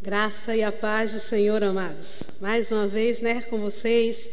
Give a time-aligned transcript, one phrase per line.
[0.00, 2.22] Graça e a paz do Senhor, amados.
[2.40, 4.30] Mais uma vez, né, com vocês.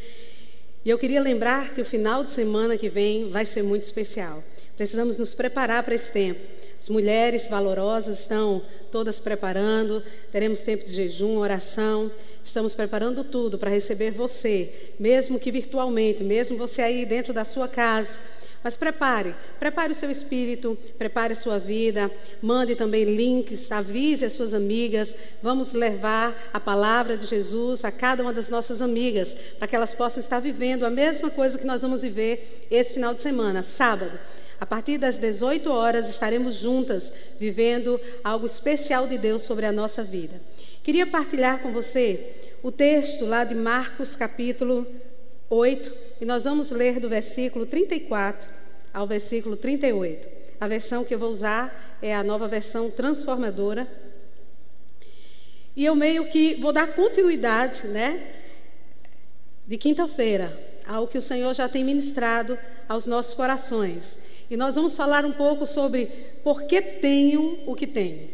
[0.85, 4.43] E eu queria lembrar que o final de semana que vem vai ser muito especial.
[4.77, 6.39] Precisamos nos preparar para esse tempo.
[6.79, 12.11] As mulheres valorosas estão todas preparando, teremos tempo de jejum, oração.
[12.43, 17.67] Estamos preparando tudo para receber você, mesmo que virtualmente, mesmo você aí dentro da sua
[17.67, 18.19] casa
[18.65, 22.09] mas prepare, prepare o seu espírito, prepare a sua vida,
[22.41, 25.15] mande também links, avise as suas amigas.
[25.39, 29.93] Vamos levar a palavra de Jesus a cada uma das nossas amigas, para que elas
[29.93, 34.17] possam estar vivendo a mesma coisa que nós vamos viver esse final de semana, sábado.
[34.59, 40.03] A partir das 18 horas estaremos juntas vivendo algo especial de Deus sobre a nossa
[40.03, 40.41] vida.
[40.81, 44.87] Queria partilhar com você o texto lá de Marcos capítulo
[45.51, 48.54] 8, e nós vamos ler do versículo 34
[48.95, 50.25] ao versículo 38.
[50.59, 53.85] A versão que eu vou usar é a nova versão transformadora.
[55.75, 58.25] E eu meio que vou dar continuidade, né,
[59.67, 60.57] de quinta-feira,
[60.87, 62.57] ao que o Senhor já tem ministrado
[62.87, 64.17] aos nossos corações.
[64.49, 66.05] E nós vamos falar um pouco sobre
[66.41, 68.29] por que tenho o que tenho.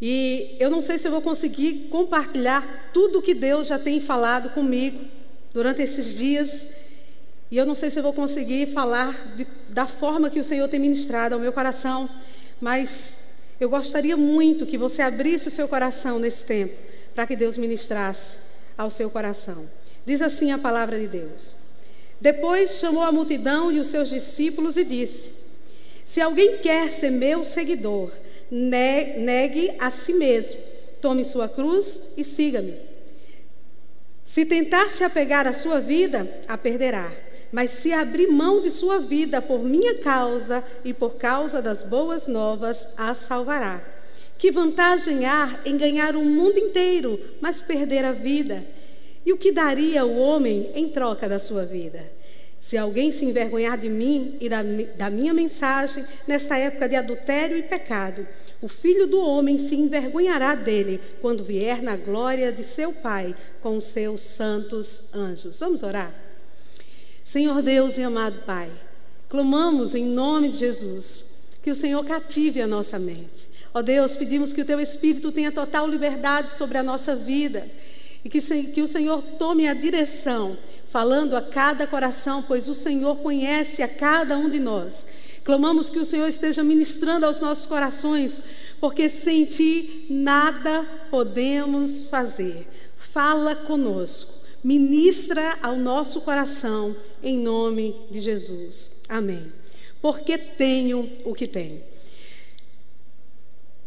[0.00, 4.00] E eu não sei se eu vou conseguir compartilhar tudo o que Deus já tem
[4.00, 5.04] falado comigo
[5.52, 6.66] durante esses dias
[7.50, 10.80] e eu não sei se vou conseguir falar de, da forma que o Senhor tem
[10.80, 12.08] ministrado ao meu coração,
[12.60, 13.18] mas
[13.60, 16.74] eu gostaria muito que você abrisse o seu coração nesse tempo,
[17.14, 18.36] para que Deus ministrasse
[18.76, 19.68] ao seu coração.
[20.04, 21.54] Diz assim a palavra de Deus.
[22.20, 25.30] Depois chamou a multidão e os seus discípulos e disse:
[26.04, 28.10] Se alguém quer ser meu seguidor,
[28.50, 30.58] negue a si mesmo,
[31.00, 32.74] tome sua cruz e siga-me.
[34.24, 37.12] Se tentar se apegar à sua vida, a perderá
[37.52, 42.26] mas se abrir mão de sua vida por minha causa e por causa das boas
[42.26, 43.82] novas, a salvará.
[44.38, 48.64] Que vantagem há em ganhar o mundo inteiro, mas perder a vida?
[49.24, 52.16] E o que daria o homem em troca da sua vida?
[52.60, 54.62] Se alguém se envergonhar de mim e da,
[54.96, 58.26] da, minha mensagem nesta época de adultério e pecado,
[58.60, 63.76] o filho do homem se envergonhará dele quando vier na glória de seu Pai com
[63.76, 65.58] os seus santos anjos.
[65.60, 66.25] Vamos orar?
[67.26, 68.70] Senhor Deus e amado Pai,
[69.28, 71.24] clamamos em nome de Jesus
[71.60, 73.48] que o Senhor cative a nossa mente.
[73.74, 77.68] Ó Deus, pedimos que o Teu Espírito tenha total liberdade sobre a nossa vida
[78.24, 80.56] e que, que o Senhor tome a direção,
[80.88, 85.04] falando a cada coração, pois o Senhor conhece a cada um de nós.
[85.42, 88.40] Clamamos que o Senhor esteja ministrando aos nossos corações,
[88.78, 92.68] porque sem Ti nada podemos fazer.
[92.96, 94.35] Fala conosco
[94.66, 98.90] ministra ao nosso coração, em nome de Jesus.
[99.08, 99.52] Amém.
[100.02, 101.80] Porque tenho o que tenho.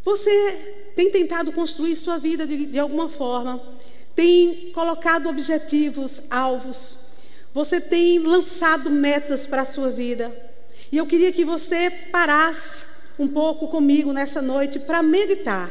[0.05, 3.61] Você tem tentado construir sua vida de, de alguma forma,
[4.15, 6.97] tem colocado objetivos, alvos,
[7.53, 10.33] você tem lançado metas para a sua vida.
[10.93, 12.85] E eu queria que você parasse
[13.19, 15.69] um pouco comigo nessa noite para meditar,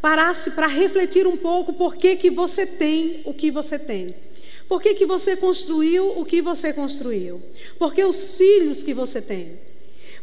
[0.00, 4.14] parasse para refletir um pouco por que, que você tem o que você tem.
[4.68, 7.40] Por que, que você construiu o que você construiu?
[7.78, 9.58] Por que os filhos que você tem?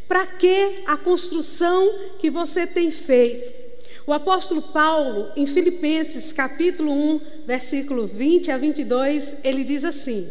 [0.06, 3.64] Para que a construção que você tem feito?
[4.06, 10.30] O apóstolo Paulo, em Filipenses capítulo 1, versículo 20 a 22, ele diz assim: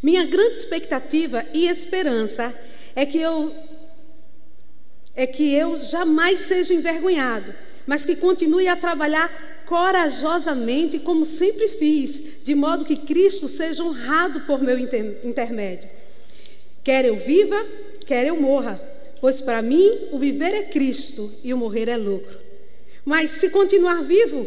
[0.00, 2.54] Minha grande expectativa e esperança
[2.94, 3.52] é que eu
[5.14, 7.52] é que eu jamais seja envergonhado,
[7.84, 14.42] mas que continue a trabalhar corajosamente, como sempre fiz, de modo que Cristo seja honrado
[14.42, 15.88] por meu intermédio.
[16.84, 17.66] Quer eu viva,
[18.04, 18.78] quer eu morra,
[19.18, 22.38] pois para mim o viver é Cristo e o morrer é lucro.
[23.02, 24.46] Mas se continuar vivo,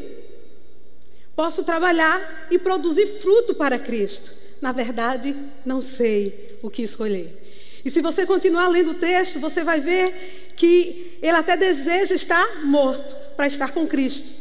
[1.35, 4.31] posso trabalhar e produzir fruto para Cristo.
[4.62, 5.35] Na verdade,
[5.66, 7.81] não sei o que escolher.
[7.84, 12.64] E se você continuar lendo o texto, você vai ver que ele até deseja estar
[12.64, 14.34] morto para estar com Cristo.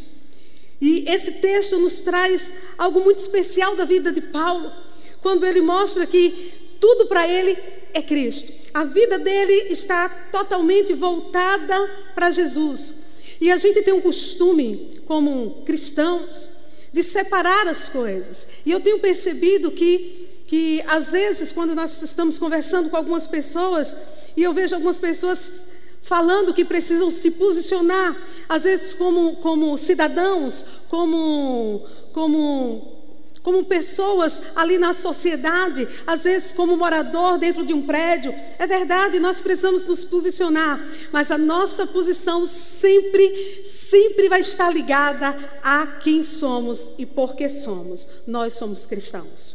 [0.85, 4.71] E esse texto nos traz algo muito especial da vida de Paulo,
[5.23, 7.57] quando ele mostra que tudo para ele
[7.95, 8.53] é Cristo.
[8.75, 11.75] A vida dele está totalmente voltada
[12.15, 12.93] para Jesus.
[13.41, 16.51] E a gente tem um costume, como cristãos,
[16.93, 18.47] de separar as coisas.
[18.67, 23.97] E eu tenho percebido que, que às vezes, quando nós estamos conversando com algumas pessoas,
[24.37, 25.65] e eu vejo algumas pessoas
[26.05, 28.17] falando que precisam se posicionar,
[28.49, 32.95] às vezes como, como cidadãos, como, como
[33.45, 38.35] como pessoas ali na sociedade, às vezes como morador dentro de um prédio.
[38.59, 45.37] É verdade, nós precisamos nos posicionar, mas a nossa posição sempre, sempre vai estar ligada
[45.62, 48.09] a quem somos e por que somos.
[48.27, 49.55] Nós somos cristãos.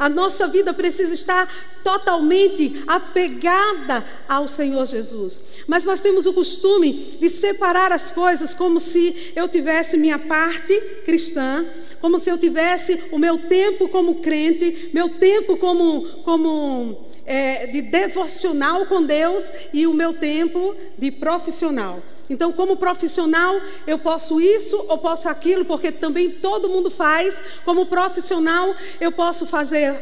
[0.00, 1.46] A nossa vida precisa estar
[1.84, 5.38] totalmente apegada ao Senhor Jesus.
[5.66, 10.74] Mas nós temos o costume de separar as coisas como se eu tivesse minha parte
[11.04, 11.66] cristã,
[12.00, 17.82] como se eu tivesse o meu tempo como crente, meu tempo como, como é, de
[17.82, 22.02] devocional com Deus e o meu tempo de profissional.
[22.30, 27.36] Então, como profissional, eu posso isso ou posso aquilo, porque também todo mundo faz.
[27.64, 30.00] Como profissional, eu posso fazer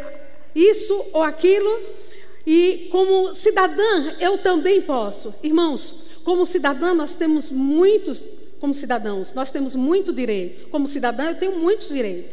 [0.54, 1.80] isso ou aquilo.
[2.46, 5.34] E como cidadã, eu também posso.
[5.42, 8.28] Irmãos, como cidadã, nós temos muitos,
[8.60, 10.68] como cidadãos, nós temos muito direito.
[10.68, 12.30] Como cidadã, eu tenho muitos direitos.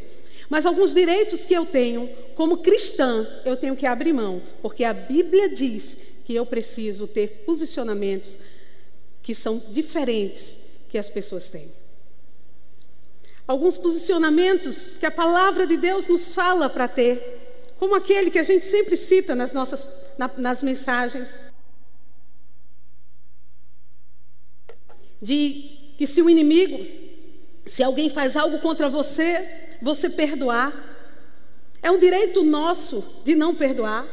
[0.50, 4.94] Mas alguns direitos que eu tenho, como cristã, eu tenho que abrir mão, porque a
[4.94, 8.38] Bíblia diz que eu preciso ter posicionamentos
[9.26, 10.56] que são diferentes
[10.88, 11.74] que as pessoas têm.
[13.48, 18.44] Alguns posicionamentos que a palavra de Deus nos fala para ter, como aquele que a
[18.44, 19.84] gente sempre cita nas nossas
[20.16, 21.42] na, nas mensagens,
[25.20, 26.86] de que se o inimigo,
[27.66, 30.72] se alguém faz algo contra você, você perdoar.
[31.82, 34.06] É um direito nosso de não perdoar.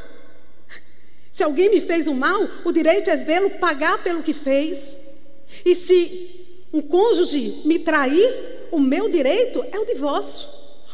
[1.31, 5.02] Se alguém me fez um mal, o direito é vê-lo pagar pelo que fez.
[5.65, 10.47] E se um cônjuge me trair, o meu direito é o divórcio.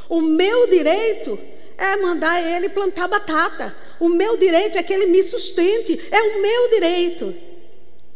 [0.10, 1.40] O meu direito
[1.78, 3.76] é mandar ele plantar batata.
[4.00, 6.00] O meu direito é que ele me sustente.
[6.12, 7.34] É o meu direito.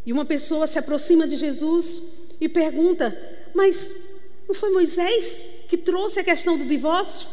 [0.06, 2.02] E uma pessoa se aproxima de Jesus
[2.42, 3.18] e pergunta:
[3.54, 3.96] Mas
[4.48, 7.28] não foi Moisés que trouxe a questão do divórcio?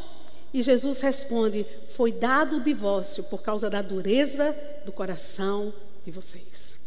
[0.54, 1.66] E Jesus responde:
[1.96, 5.74] Foi dado o divórcio por causa da dureza do coração
[6.04, 6.79] de vocês.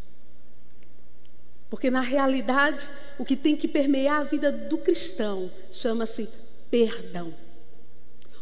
[1.73, 2.87] Porque na realidade,
[3.17, 6.29] o que tem que permear a vida do cristão chama-se
[6.69, 7.33] perdão.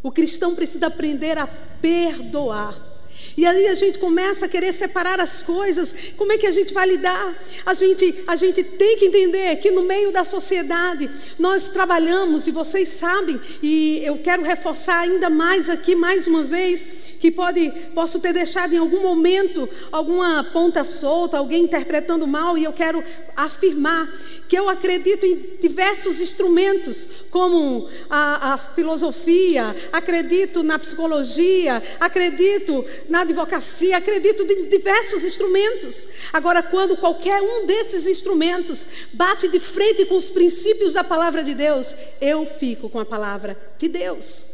[0.04, 2.92] O cristão precisa aprender a perdoar.
[3.38, 5.95] E aí a gente começa a querer separar as coisas.
[6.18, 7.42] Como é que a gente vai lidar?
[7.66, 12.51] A gente, a gente tem que entender que no meio da sociedade nós trabalhamos, e
[12.51, 16.86] vocês sabem, e eu quero reforçar ainda mais aqui, mais uma vez,
[17.21, 22.63] que pode, posso ter deixado em algum momento alguma ponta solta, alguém interpretando mal, e
[22.63, 23.03] eu quero
[23.35, 24.12] afirmar
[24.50, 33.21] que eu acredito em diversos instrumentos, como a, a filosofia, acredito na psicologia, acredito na
[33.21, 36.07] advocacia, acredito em diversos instrumentos.
[36.33, 41.53] Agora, quando qualquer um desses instrumentos bate de frente com os princípios da palavra de
[41.53, 44.50] Deus, eu fico com a palavra de Deus.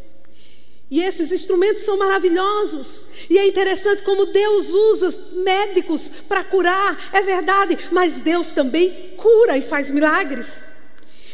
[0.89, 3.05] E esses instrumentos são maravilhosos.
[3.29, 9.57] E é interessante como Deus usa médicos para curar, é verdade, mas Deus também cura
[9.57, 10.63] e faz milagres.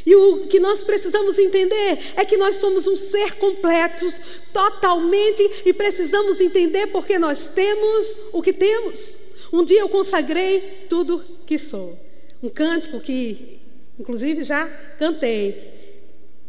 [0.06, 4.12] E o que nós precisamos entender é que nós somos um ser completo,
[4.52, 9.16] totalmente, e precisamos entender porque nós temos o que temos.
[9.52, 11.98] Um dia eu consagrei tudo que sou.
[12.42, 13.60] Um cântico que,
[13.98, 14.68] inclusive, já
[14.98, 16.02] cantei,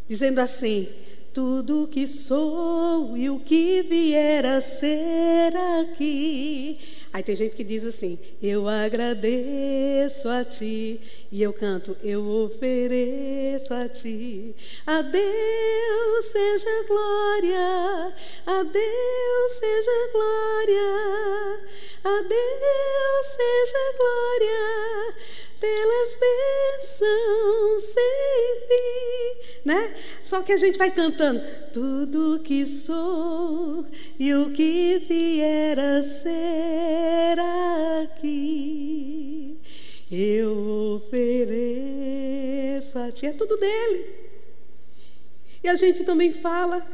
[0.09, 0.89] dizendo assim:
[1.35, 6.79] tudo que sou e o que vier a ser aqui.
[7.11, 11.01] Aí tem gente que diz assim: Eu agradeço a ti.
[11.29, 14.55] E eu canto: Eu ofereço a ti.
[14.87, 18.13] A Deus seja glória,
[18.45, 21.59] a Deus seja glória,
[22.05, 25.15] a Deus seja glória
[25.59, 29.35] pelas bênçãos sem fim,
[29.65, 29.95] né?
[30.23, 33.85] Só que a gente vai cantando tudo que sou
[34.19, 37.39] e o que vier a ser
[38.03, 39.57] aqui,
[40.11, 41.57] eu ofereço
[42.97, 43.25] a ti.
[43.25, 44.05] É tudo dele.
[45.63, 46.85] E a gente também fala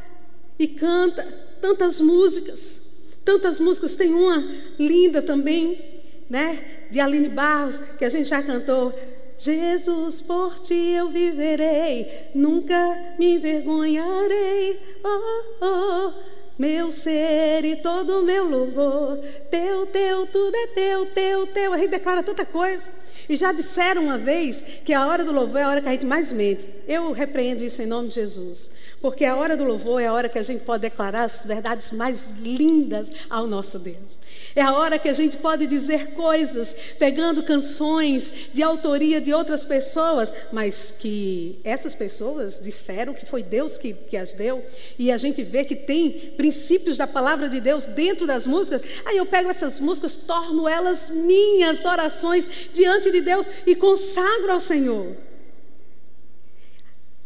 [0.58, 1.22] e canta
[1.60, 2.80] tantas músicas,
[3.24, 3.96] tantas músicas.
[3.96, 4.38] Tem uma
[4.78, 5.92] linda também
[6.32, 6.81] né?
[6.92, 8.92] De Aline Barros, que a gente já cantou.
[9.38, 14.78] Jesus, por ti eu viverei, nunca me envergonharei.
[15.02, 16.12] Oh, oh,
[16.58, 19.18] meu ser e todo o meu louvor,
[19.50, 21.72] teu, teu, tudo é teu, teu, teu.
[21.72, 22.84] A gente declara tanta coisa.
[23.26, 25.92] E já disseram uma vez que a hora do louvor é a hora que a
[25.92, 26.68] gente mais mente.
[26.86, 28.68] Eu repreendo isso em nome de Jesus.
[29.02, 31.90] Porque a hora do louvor é a hora que a gente pode declarar as verdades
[31.90, 34.22] mais lindas ao nosso Deus.
[34.54, 39.64] É a hora que a gente pode dizer coisas, pegando canções de autoria de outras
[39.64, 44.64] pessoas, mas que essas pessoas disseram que foi Deus que, que as deu.
[44.96, 48.82] E a gente vê que tem princípios da palavra de Deus dentro das músicas.
[49.04, 54.60] Aí eu pego essas músicas, torno elas minhas orações diante de Deus e consagro ao
[54.60, 55.31] Senhor.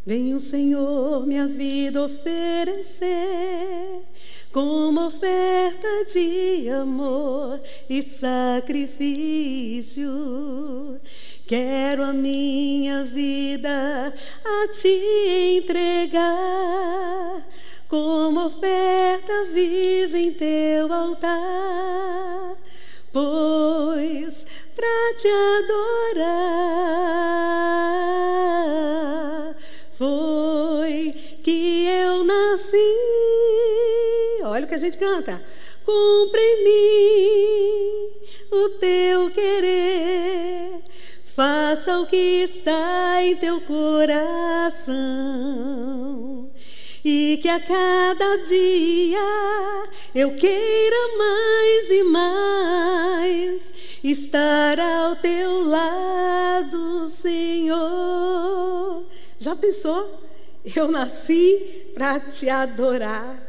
[0.06, 3.06] Vem o Senhor minha vida oferecer
[4.52, 7.60] como oferta de amor
[7.90, 8.70] e sacrifício.
[11.44, 17.44] Quero a minha vida a te entregar,
[17.88, 22.56] como oferta viva em teu altar,
[23.12, 26.76] pois para te adorar
[29.98, 32.76] foi que eu nasci
[34.46, 35.42] olha o que a gente canta.
[35.84, 38.10] Cumpre em mim
[38.50, 40.80] o teu querer,
[41.34, 44.96] faça o que está em teu coração.
[47.04, 53.72] E que a cada dia eu queira mais e mais
[54.02, 59.04] estar ao teu lado, Senhor.
[59.38, 60.22] Já pensou?
[60.74, 63.46] Eu nasci para te adorar.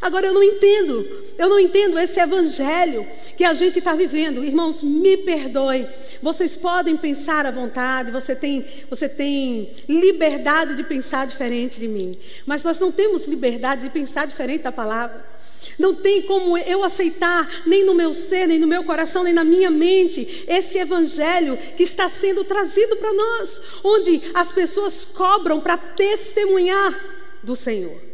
[0.00, 1.06] Agora eu não entendo,
[1.38, 3.06] eu não entendo esse evangelho
[3.36, 4.44] que a gente está vivendo.
[4.44, 5.88] Irmãos, me perdoem.
[6.22, 12.16] Vocês podem pensar à vontade, você tem, você tem liberdade de pensar diferente de mim.
[12.44, 15.35] Mas nós não temos liberdade de pensar diferente da palavra.
[15.78, 19.44] Não tem como eu aceitar, nem no meu ser, nem no meu coração, nem na
[19.44, 25.76] minha mente, esse evangelho que está sendo trazido para nós, onde as pessoas cobram para
[25.76, 26.98] testemunhar
[27.42, 28.06] do Senhor.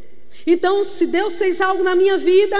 [0.46, 2.56] Então, se Deus fez algo na minha vida,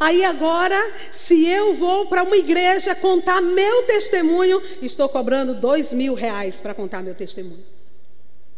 [0.00, 6.14] aí agora, se eu vou para uma igreja contar meu testemunho, estou cobrando dois mil
[6.14, 7.64] reais para contar meu testemunho.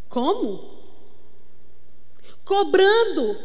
[0.08, 0.78] Como?
[2.44, 3.36] Cobrando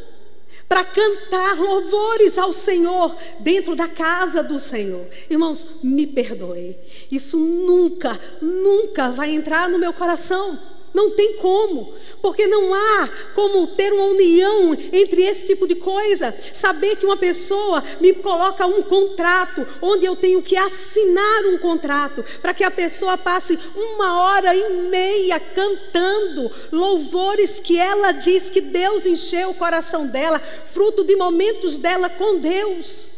[0.74, 5.06] para cantar louvores ao Senhor dentro da casa do Senhor.
[5.30, 6.75] Irmãos, me perdoe.
[7.12, 10.58] Isso nunca, nunca vai entrar no meu coração.
[10.93, 16.35] Não tem como, porque não há como ter uma união entre esse tipo de coisa.
[16.53, 22.23] Saber que uma pessoa me coloca um contrato, onde eu tenho que assinar um contrato,
[22.41, 28.62] para que a pessoa passe uma hora e meia cantando louvores que ela diz que
[28.62, 33.12] Deus encheu o coração dela, fruto de momentos dela com Deus.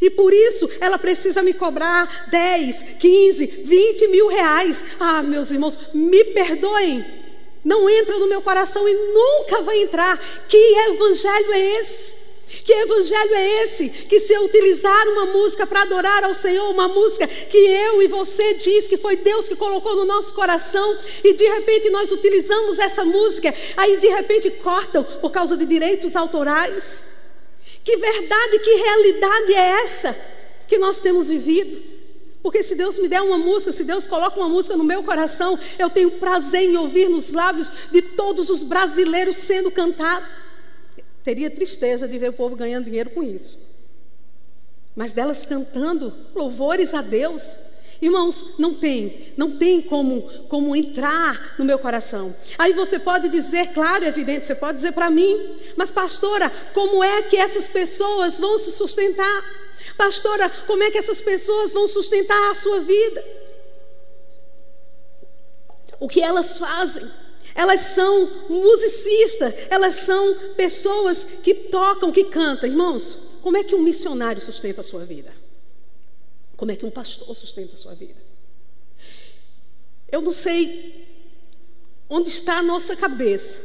[0.00, 4.84] E por isso ela precisa me cobrar 10, 15, 20 mil reais.
[4.98, 7.04] Ah, meus irmãos, me perdoem.
[7.64, 10.18] Não entra no meu coração e nunca vai entrar.
[10.48, 12.18] Que evangelho é esse?
[12.64, 13.88] Que evangelho é esse?
[13.88, 18.08] Que se eu utilizar uma música para adorar ao Senhor, uma música que eu e
[18.08, 22.78] você diz que foi Deus que colocou no nosso coração, e de repente nós utilizamos
[22.78, 27.04] essa música, aí de repente cortam por causa de direitos autorais.
[27.88, 30.14] Que verdade, que realidade é essa
[30.66, 31.82] que nós temos vivido?
[32.42, 35.58] Porque se Deus me der uma música, se Deus coloca uma música no meu coração,
[35.78, 40.26] eu tenho prazer em ouvir nos lábios de todos os brasileiros sendo cantado.
[41.24, 43.58] Teria tristeza de ver o povo ganhando dinheiro com isso.
[44.94, 47.42] Mas delas cantando louvores a Deus,
[48.00, 52.34] Irmãos, não tem, não tem como, como entrar no meu coração.
[52.56, 57.02] Aí você pode dizer, claro, é evidente, você pode dizer para mim, mas pastora, como
[57.02, 59.44] é que essas pessoas vão se sustentar?
[59.96, 63.24] Pastora, como é que essas pessoas vão sustentar a sua vida?
[65.98, 67.10] O que elas fazem?
[67.52, 72.68] Elas são musicistas, elas são pessoas que tocam, que cantam.
[72.68, 75.32] Irmãos, como é que um missionário sustenta a sua vida?
[76.58, 78.20] Como é que um pastor sustenta a sua vida?
[80.10, 81.06] Eu não sei
[82.10, 83.62] onde está a nossa cabeça,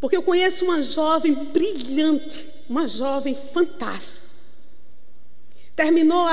[0.00, 4.26] porque eu conheço uma jovem brilhante, uma jovem fantástica.
[5.76, 6.26] Terminou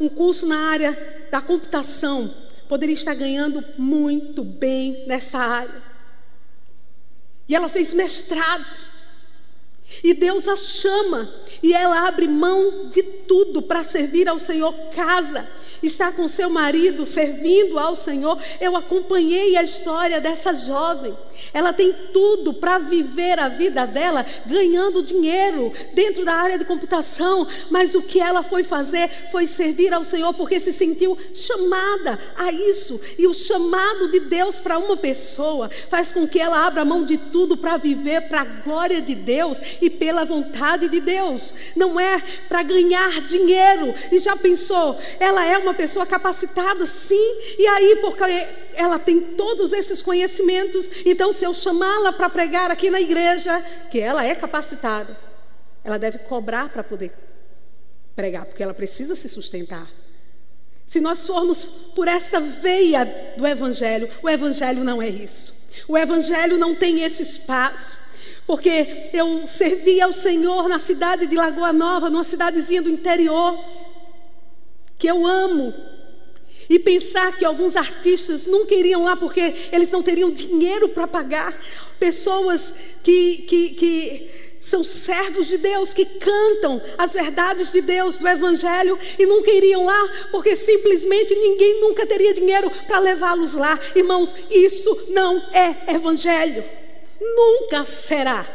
[0.00, 2.34] um curso na área da computação,
[2.66, 5.82] poderia estar ganhando muito bem nessa área.
[7.46, 8.88] E ela fez mestrado.
[10.02, 15.48] E Deus a chama e ela abre mão de tudo para servir ao Senhor, casa,
[15.82, 18.38] está com seu marido servindo ao Senhor.
[18.60, 21.16] Eu acompanhei a história dessa jovem.
[21.52, 27.46] Ela tem tudo para viver a vida dela ganhando dinheiro dentro da área de computação,
[27.70, 32.50] mas o que ela foi fazer foi servir ao Senhor porque se sentiu chamada a
[32.52, 33.00] isso.
[33.18, 37.16] E o chamado de Deus para uma pessoa faz com que ela abra mão de
[37.16, 41.54] tudo para viver para a glória de Deus e pela vontade de Deus.
[41.76, 43.94] Não é para ganhar dinheiro.
[44.10, 44.98] E já pensou?
[45.20, 47.36] Ela é uma pessoa capacitada, sim.
[47.58, 48.22] E aí, porque
[48.74, 53.60] ela tem todos esses conhecimentos, então se eu chamá-la para pregar aqui na igreja,
[53.90, 55.18] que ela é capacitada,
[55.84, 57.12] ela deve cobrar para poder
[58.14, 59.88] pregar, porque ela precisa se sustentar.
[60.86, 63.04] Se nós formos por essa veia
[63.36, 65.54] do Evangelho, o Evangelho não é isso.
[65.86, 67.98] O Evangelho não tem esse espaço.
[68.46, 73.62] Porque eu servi ao Senhor na cidade de Lagoa Nova, numa cidadezinha do interior,
[74.98, 75.72] que eu amo.
[76.68, 81.58] E pensar que alguns artistas nunca iriam lá porque eles não teriam dinheiro para pagar.
[81.98, 88.28] Pessoas que, que, que são servos de Deus que cantam as verdades de Deus, do
[88.28, 93.78] Evangelho, e nunca iriam lá, porque simplesmente ninguém nunca teria dinheiro para levá-los lá.
[93.94, 96.62] Irmãos, isso não é Evangelho,
[97.20, 98.46] nunca será.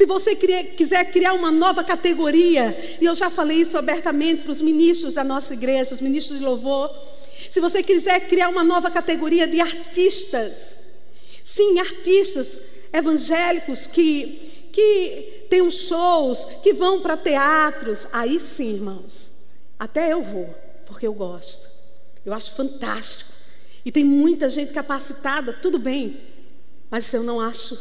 [0.00, 4.62] Se você quiser criar uma nova categoria, e eu já falei isso abertamente para os
[4.62, 6.90] ministros da nossa igreja, os ministros de louvor,
[7.50, 10.82] se você quiser criar uma nova categoria de artistas,
[11.44, 12.58] sim, artistas
[12.90, 18.06] evangélicos que que tem uns shows, que vão para teatros.
[18.10, 19.30] Aí sim, irmãos,
[19.78, 20.48] até eu vou,
[20.86, 21.68] porque eu gosto.
[22.24, 23.30] Eu acho fantástico.
[23.84, 26.22] E tem muita gente capacitada, tudo bem,
[26.90, 27.78] mas eu não acho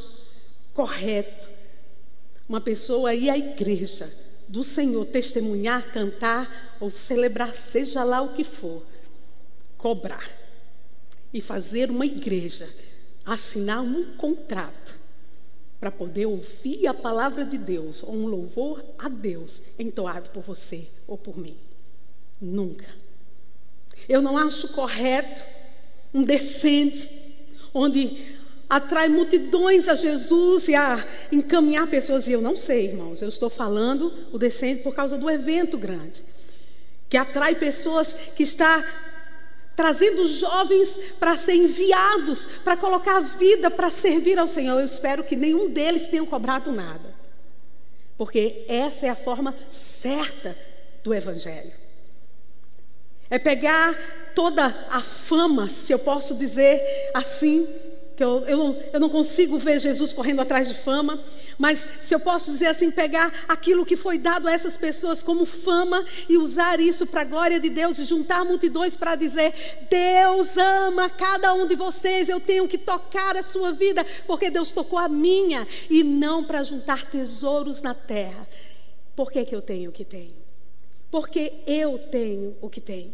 [0.73, 1.48] correto
[2.49, 4.11] uma pessoa ir à igreja
[4.47, 8.83] do Senhor testemunhar, cantar ou celebrar, seja lá o que for,
[9.77, 10.27] cobrar
[11.31, 12.67] e fazer uma igreja
[13.23, 14.97] assinar um contrato
[15.79, 20.87] para poder ouvir a palavra de Deus, ou um louvor a Deus entoado por você
[21.07, 21.55] ou por mim.
[22.41, 22.87] Nunca.
[24.07, 25.43] Eu não acho correto
[26.11, 27.07] um descende
[27.73, 28.38] onde
[28.69, 32.27] atrai multidões a Jesus e a encaminhar pessoas.
[32.27, 36.23] E eu não sei, irmãos, eu estou falando o descende por causa do evento grande,
[37.09, 38.85] que atrai pessoas que está
[39.75, 44.77] trazendo jovens para ser enviados, para colocar a vida para servir ao Senhor.
[44.77, 47.15] Eu espero que nenhum deles tenha cobrado nada,
[48.17, 50.55] porque essa é a forma certa
[51.03, 51.71] do Evangelho.
[53.29, 53.95] É pegar
[54.35, 56.81] toda a fama, se eu posso dizer
[57.13, 57.67] assim,
[58.19, 61.23] que eu, eu, não, eu não consigo ver Jesus correndo atrás de fama,
[61.57, 65.45] mas se eu posso dizer assim, pegar aquilo que foi dado a essas pessoas como
[65.45, 70.57] fama e usar isso para a glória de Deus e juntar multidões para dizer: Deus
[70.57, 74.99] ama cada um de vocês, eu tenho que tocar a sua vida, porque Deus tocou
[74.99, 78.45] a minha, e não para juntar tesouros na terra.
[79.15, 80.35] Por que, que eu tenho o que tenho?
[81.09, 83.13] Porque eu tenho o que tenho.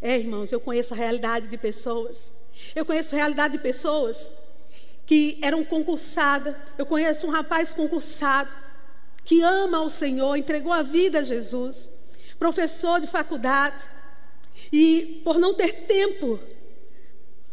[0.00, 2.32] É, irmãos, eu conheço a realidade de pessoas
[2.74, 4.30] eu conheço realidade de pessoas
[5.06, 6.54] que eram concursadas.
[6.78, 8.50] Eu conheço um rapaz concursado
[9.24, 11.88] que ama o Senhor, entregou a vida a Jesus,
[12.38, 13.82] professor de faculdade,
[14.72, 16.40] e por não ter tempo,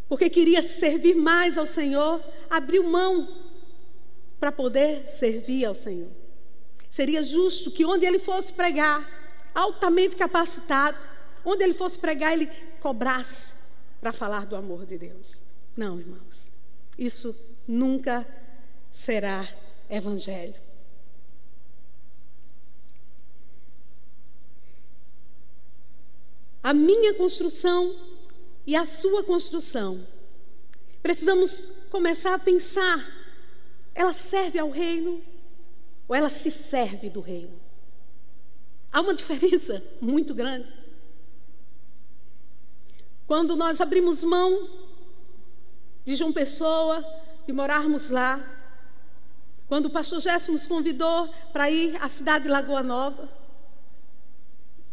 [0.08, 3.28] porque queria servir mais ao Senhor, abriu mão
[4.40, 6.10] para poder servir ao Senhor.
[6.90, 9.08] Seria justo que onde ele fosse pregar,
[9.54, 10.98] altamente capacitado,
[11.46, 12.48] onde ele fosse pregar, ele
[12.80, 13.54] cobrasse
[14.02, 15.38] para falar do amor de Deus.
[15.76, 16.29] Não, irmãos.
[17.00, 17.34] Isso
[17.66, 18.28] nunca
[18.92, 19.48] será
[19.90, 20.54] evangelho.
[26.62, 27.96] A minha construção
[28.68, 30.06] e a sua construção.
[31.02, 33.00] Precisamos começar a pensar:
[33.96, 35.24] ela serve ao reino
[36.06, 37.58] ou ela se serve do reino?
[38.92, 40.68] Há uma diferença muito grande.
[43.26, 44.89] Quando nós abrimos mão
[46.10, 47.06] de João Pessoa,
[47.46, 48.44] de morarmos lá,
[49.68, 53.30] quando o pastor Gerson nos convidou para ir à cidade de Lagoa Nova,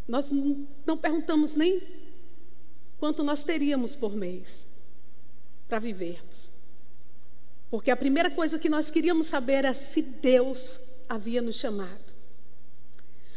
[0.06, 1.82] nós não perguntamos nem
[2.98, 4.66] quanto nós teríamos por mês
[5.66, 6.50] para vivermos.
[7.70, 12.12] Porque a primeira coisa que nós queríamos saber era se Deus havia nos chamado.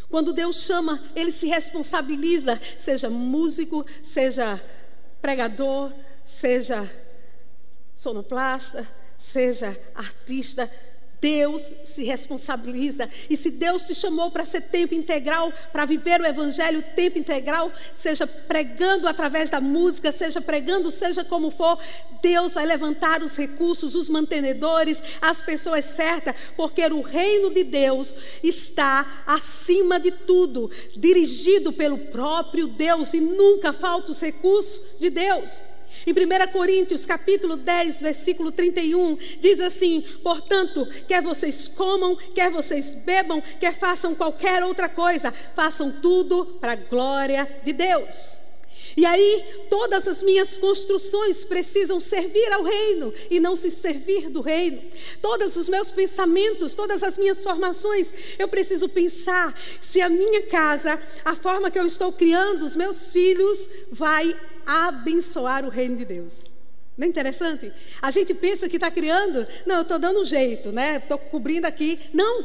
[0.09, 4.61] Quando Deus chama, Ele se responsabiliza, seja músico, seja
[5.21, 5.93] pregador,
[6.25, 6.91] seja
[7.99, 10.71] sonoplasta, seja artista,
[11.19, 13.09] Deus se responsabiliza.
[13.29, 17.69] E se Deus te chamou para ser tempo integral, para viver o Evangelho tempo integral,
[17.93, 21.77] seja pregando através da música, seja pregando, seja como for,
[22.21, 28.15] Deus vai levantar os recursos, os mantenedores, as pessoas certas, porque o reino de Deus
[28.41, 35.61] está acima de tudo, dirigido pelo próprio Deus e nunca falta os recursos de Deus.
[36.05, 42.95] Em 1 Coríntios, capítulo 10, versículo 31, diz assim: Portanto, quer vocês comam, quer vocês
[42.95, 48.39] bebam, quer façam qualquer outra coisa, façam tudo para a glória de Deus.
[48.95, 54.41] E aí, todas as minhas construções precisam servir ao reino e não se servir do
[54.41, 54.81] reino.
[55.21, 60.99] Todos os meus pensamentos, todas as minhas formações, eu preciso pensar se a minha casa,
[61.23, 66.33] a forma que eu estou criando os meus filhos, vai abençoar o reino de Deus.
[66.97, 67.71] Não é interessante?
[68.01, 70.97] A gente pensa que está criando, não, eu estou dando um jeito, né?
[70.97, 71.97] Estou cobrindo aqui.
[72.13, 72.43] Não,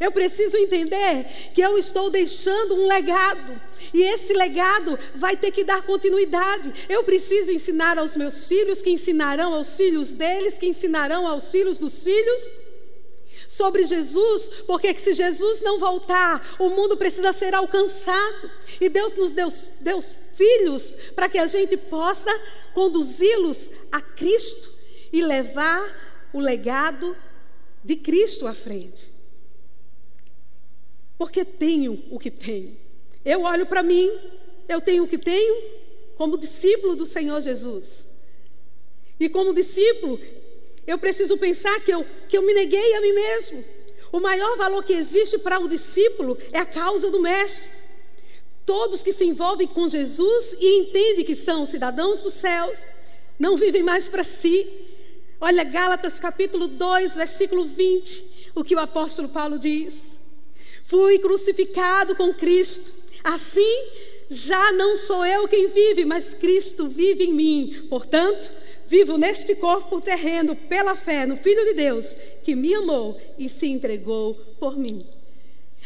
[0.00, 3.60] eu preciso entender que eu estou deixando um legado.
[3.94, 6.72] E esse legado vai ter que dar continuidade.
[6.88, 11.78] Eu preciso ensinar aos meus filhos, que ensinarão aos filhos deles, que ensinarão aos filhos
[11.78, 12.50] dos filhos
[13.46, 18.50] sobre Jesus, porque se Jesus não voltar, o mundo precisa ser alcançado.
[18.80, 19.48] E Deus nos deu,
[19.78, 20.02] deu
[20.34, 22.30] filhos para que a gente possa
[22.74, 24.72] conduzi-los a Cristo
[25.12, 27.16] e levar o legado
[27.84, 29.12] de Cristo à frente.
[31.18, 32.76] Porque tenho o que tenho.
[33.24, 34.10] Eu olho para mim,
[34.68, 35.82] eu tenho o que tenho
[36.16, 38.04] como discípulo do Senhor Jesus.
[39.18, 40.18] E como discípulo,
[40.86, 43.64] eu preciso pensar que eu, que eu me neguei a mim mesmo.
[44.10, 47.81] O maior valor que existe para o discípulo é a causa do Mestre.
[48.64, 52.78] Todos que se envolvem com Jesus e entendem que são cidadãos dos céus,
[53.38, 54.66] não vivem mais para si.
[55.40, 59.94] Olha Gálatas capítulo 2, versículo 20, o que o apóstolo Paulo diz:
[60.84, 62.92] Fui crucificado com Cristo,
[63.24, 67.86] assim já não sou eu quem vive, mas Cristo vive em mim.
[67.90, 68.50] Portanto,
[68.86, 73.66] vivo neste corpo terreno pela fé no Filho de Deus, que me amou e se
[73.66, 75.06] entregou por mim.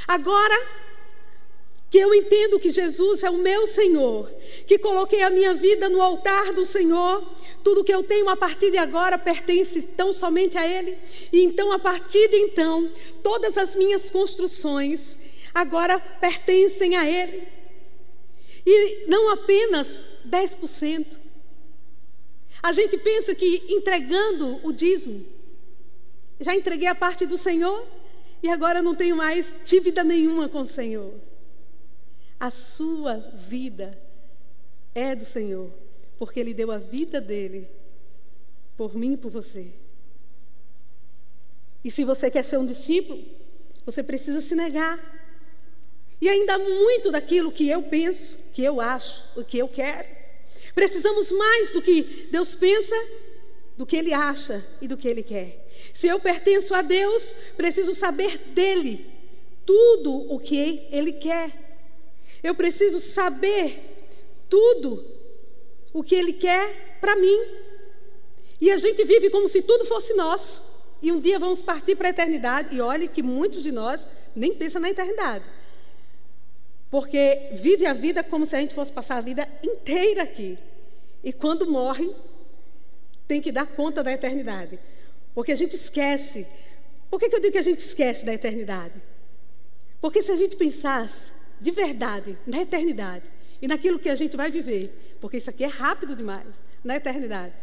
[0.06, 0.54] Agora,
[1.96, 4.30] que eu entendo que Jesus é o meu Senhor,
[4.66, 7.26] que coloquei a minha vida no altar do Senhor,
[7.64, 10.98] tudo que eu tenho a partir de agora pertence tão somente a Ele,
[11.32, 15.16] e então a partir de então, todas as minhas construções
[15.54, 17.48] agora pertencem a Ele.
[18.66, 21.16] E não apenas 10%.
[22.62, 25.24] A gente pensa que entregando o dízimo,
[26.38, 27.86] já entreguei a parte do Senhor
[28.42, 31.14] e agora não tenho mais dívida nenhuma com o Senhor.
[32.38, 33.98] A sua vida
[34.94, 35.70] é do Senhor,
[36.18, 37.68] porque Ele deu a vida dele
[38.76, 39.72] por mim e por você.
[41.84, 43.22] E se você quer ser um discípulo,
[43.84, 44.98] você precisa se negar.
[46.20, 50.08] E ainda muito daquilo que eu penso, que eu acho, o que eu quero.
[50.74, 52.94] Precisamos mais do que Deus pensa,
[53.76, 55.66] do que Ele acha e do que Ele quer.
[55.94, 59.06] Se eu pertenço a Deus, preciso saber dele
[59.64, 61.65] tudo o que Ele quer.
[62.46, 64.06] Eu preciso saber
[64.48, 65.04] tudo
[65.92, 67.40] o que Ele quer para mim.
[68.60, 70.62] E a gente vive como se tudo fosse nosso.
[71.02, 72.76] E um dia vamos partir para a eternidade.
[72.76, 75.44] E olhe que muitos de nós nem pensam na eternidade.
[76.88, 80.56] Porque vive a vida como se a gente fosse passar a vida inteira aqui.
[81.24, 82.14] E quando morre,
[83.26, 84.78] tem que dar conta da eternidade.
[85.34, 86.46] Porque a gente esquece.
[87.10, 89.02] Por que, que eu digo que a gente esquece da eternidade?
[90.00, 93.24] Porque se a gente pensasse de verdade, na eternidade
[93.60, 96.46] e naquilo que a gente vai viver, porque isso aqui é rápido demais,
[96.84, 97.54] na eternidade,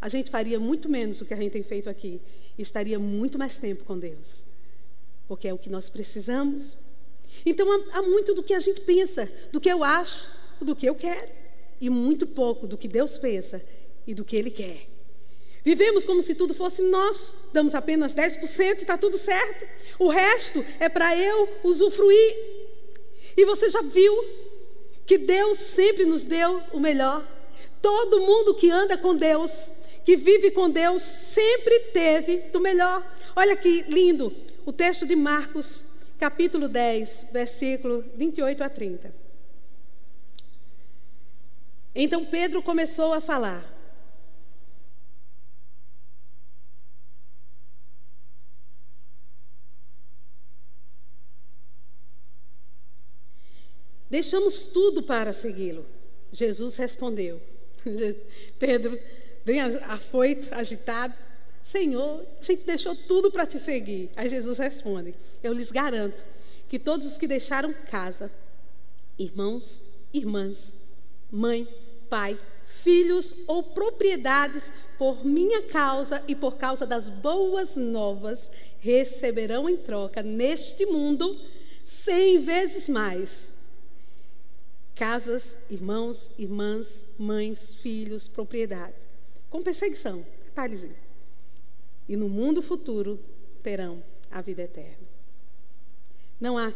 [0.00, 2.20] a gente faria muito menos do que a gente tem feito aqui
[2.56, 4.42] e estaria muito mais tempo com Deus,
[5.28, 6.76] porque é o que nós precisamos.
[7.44, 10.28] Então há, muito do que a gente pensa, do que eu acho,
[10.60, 11.28] do que eu quero,
[11.80, 13.62] e muito pouco do que Deus pensa
[14.06, 14.86] e do que Ele quer.
[15.62, 19.66] Vivemos como se tudo fosse nosso, damos apenas 10% e está tudo certo.
[19.98, 22.59] O resto é para eu usufruir.
[23.36, 24.12] E você já viu
[25.06, 27.26] que Deus sempre nos deu o melhor?
[27.82, 29.70] Todo mundo que anda com Deus,
[30.04, 33.06] que vive com Deus, sempre teve do melhor.
[33.34, 34.34] Olha que lindo
[34.66, 35.84] o texto de Marcos,
[36.18, 39.14] capítulo 10, versículo 28 a 30.
[41.94, 43.79] Então Pedro começou a falar.
[54.10, 55.86] Deixamos tudo para segui-lo.
[56.32, 57.40] Jesus respondeu.
[58.58, 58.98] Pedro,
[59.44, 61.14] bem afoito, agitado,
[61.62, 64.10] Senhor, a gente deixou tudo para te seguir.
[64.16, 66.24] Aí Jesus responde: Eu lhes garanto
[66.68, 68.30] que todos os que deixaram casa,
[69.18, 69.80] irmãos,
[70.12, 70.72] irmãs,
[71.30, 71.68] mãe,
[72.08, 72.38] pai,
[72.82, 80.22] filhos ou propriedades por minha causa e por causa das boas novas, receberão em troca
[80.22, 81.40] neste mundo
[81.84, 83.49] cem vezes mais.
[85.00, 88.92] Casas, irmãos, irmãs, mães, filhos, propriedade.
[89.48, 90.94] Com perseguição, detalhezinho.
[92.06, 93.18] E no mundo futuro
[93.62, 95.08] terão a vida eterna.
[96.38, 96.74] Não há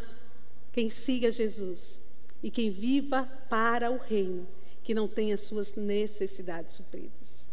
[0.73, 2.01] quem siga Jesus
[2.43, 4.49] e quem viva para o reino
[4.83, 7.47] que não tenha suas necessidades supridas.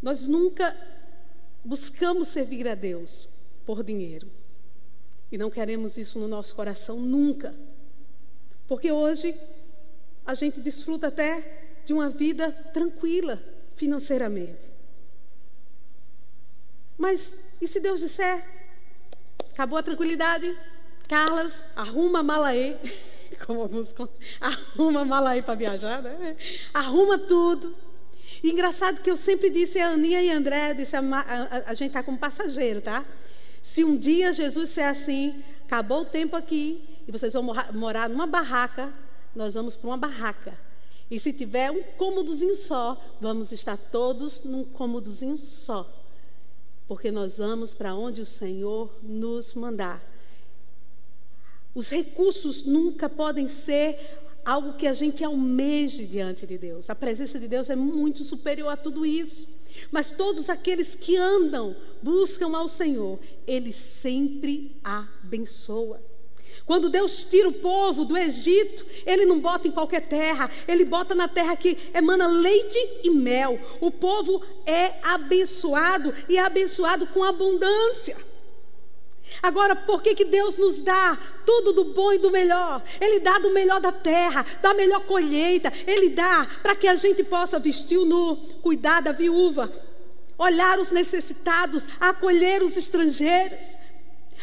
[0.00, 0.74] Nós nunca
[1.62, 3.28] buscamos servir a Deus
[3.66, 4.30] por dinheiro.
[5.30, 7.54] E não queremos isso no nosso coração nunca.
[8.70, 9.34] Porque hoje
[10.24, 13.42] a gente desfruta até de uma vida tranquila
[13.74, 14.60] financeiramente.
[16.96, 18.46] Mas e se Deus disser:
[19.52, 20.56] acabou a tranquilidade,
[21.08, 22.76] Carlas, arruma a mala aí.
[23.44, 24.08] como a música,
[24.40, 26.36] arruma a mala aí para viajar, né?
[26.72, 27.74] Arruma tudo.
[28.40, 31.74] E engraçado que eu sempre disse a Aninha e a André, disse a, a, a
[31.74, 33.04] gente está como passageiro, tá?
[33.62, 37.42] Se um dia Jesus disser assim, acabou o tempo aqui, e vocês vão
[37.74, 38.94] morar numa barraca,
[39.34, 40.56] nós vamos para uma barraca.
[41.10, 45.92] E se tiver um cômodozinho só, vamos estar todos num cômodozinho só.
[46.86, 50.00] Porque nós vamos para onde o Senhor nos mandar.
[51.74, 56.88] Os recursos nunca podem ser algo que a gente almeje diante de Deus.
[56.88, 59.48] A presença de Deus é muito superior a tudo isso.
[59.90, 63.18] Mas todos aqueles que andam, buscam ao Senhor,
[63.48, 66.09] Ele sempre abençoa.
[66.66, 71.14] Quando Deus tira o povo do Egito, Ele não bota em qualquer terra, Ele bota
[71.14, 73.58] na terra que emana leite e mel.
[73.80, 78.16] O povo é abençoado e é abençoado com abundância.
[79.42, 82.82] Agora, por que, que Deus nos dá tudo do bom e do melhor?
[83.00, 85.72] Ele dá do melhor da terra, da melhor colheita.
[85.86, 89.72] Ele dá para que a gente possa vestir o nu, cuidar da viúva,
[90.36, 93.79] olhar os necessitados, acolher os estrangeiros.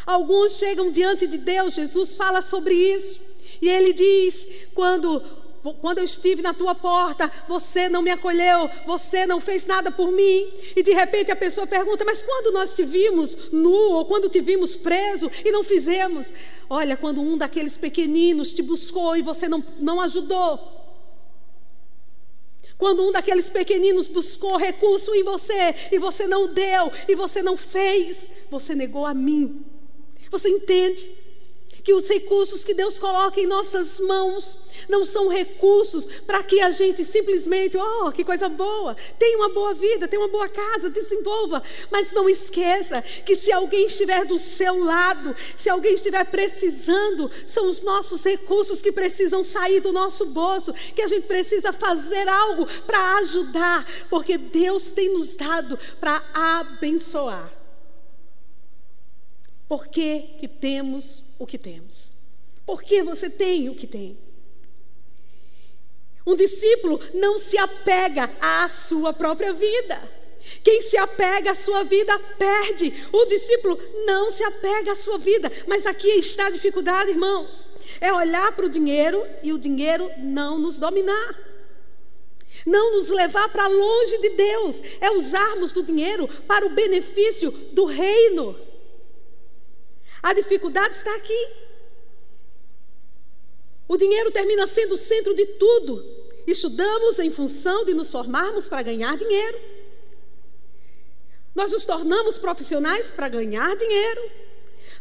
[0.07, 3.19] Alguns chegam diante de Deus, Jesus fala sobre isso.
[3.61, 5.21] E ele diz: quando
[5.81, 10.13] quando eu estive na tua porta, você não me acolheu, você não fez nada por
[10.13, 10.47] mim.
[10.73, 14.39] E de repente a pessoa pergunta: Mas quando nós te vimos nu, ou quando te
[14.39, 16.31] vimos preso e não fizemos?
[16.69, 20.57] Olha, quando um daqueles pequeninos te buscou e você não, não ajudou.
[22.77, 27.57] Quando um daqueles pequeninos buscou recurso em você e você não deu e você não
[27.57, 29.76] fez, você negou a mim.
[30.29, 31.17] Você entende?
[31.87, 34.59] que os recursos que Deus coloca em nossas mãos
[34.89, 39.73] não são recursos para que a gente simplesmente, oh, que coisa boa, tenha uma boa
[39.73, 41.63] vida, tenha uma boa casa, desenvolva.
[41.89, 47.69] Mas não esqueça que se alguém estiver do seu lado, se alguém estiver precisando, são
[47.69, 52.67] os nossos recursos que precisam sair do nosso bolso, que a gente precisa fazer algo
[52.85, 57.56] para ajudar, porque Deus tem nos dado para abençoar.
[59.67, 62.12] Por que, que temos o que temos?
[62.65, 64.17] Por que você tem o que tem?
[66.25, 70.17] Um discípulo não se apega à sua própria vida.
[70.63, 72.93] Quem se apega à sua vida perde.
[73.12, 75.51] O discípulo não se apega à sua vida.
[75.65, 77.69] Mas aqui está a dificuldade, irmãos.
[78.01, 81.36] É olhar para o dinheiro e o dinheiro não nos dominar.
[82.65, 84.82] Não nos levar para longe de Deus.
[84.99, 88.66] É usarmos do dinheiro para o benefício do reino.
[90.21, 91.47] A dificuldade está aqui.
[93.88, 96.03] O dinheiro termina sendo o centro de tudo.
[96.45, 99.60] Estudamos em função de nos formarmos para ganhar dinheiro.
[101.56, 104.30] Nós nos tornamos profissionais para ganhar dinheiro.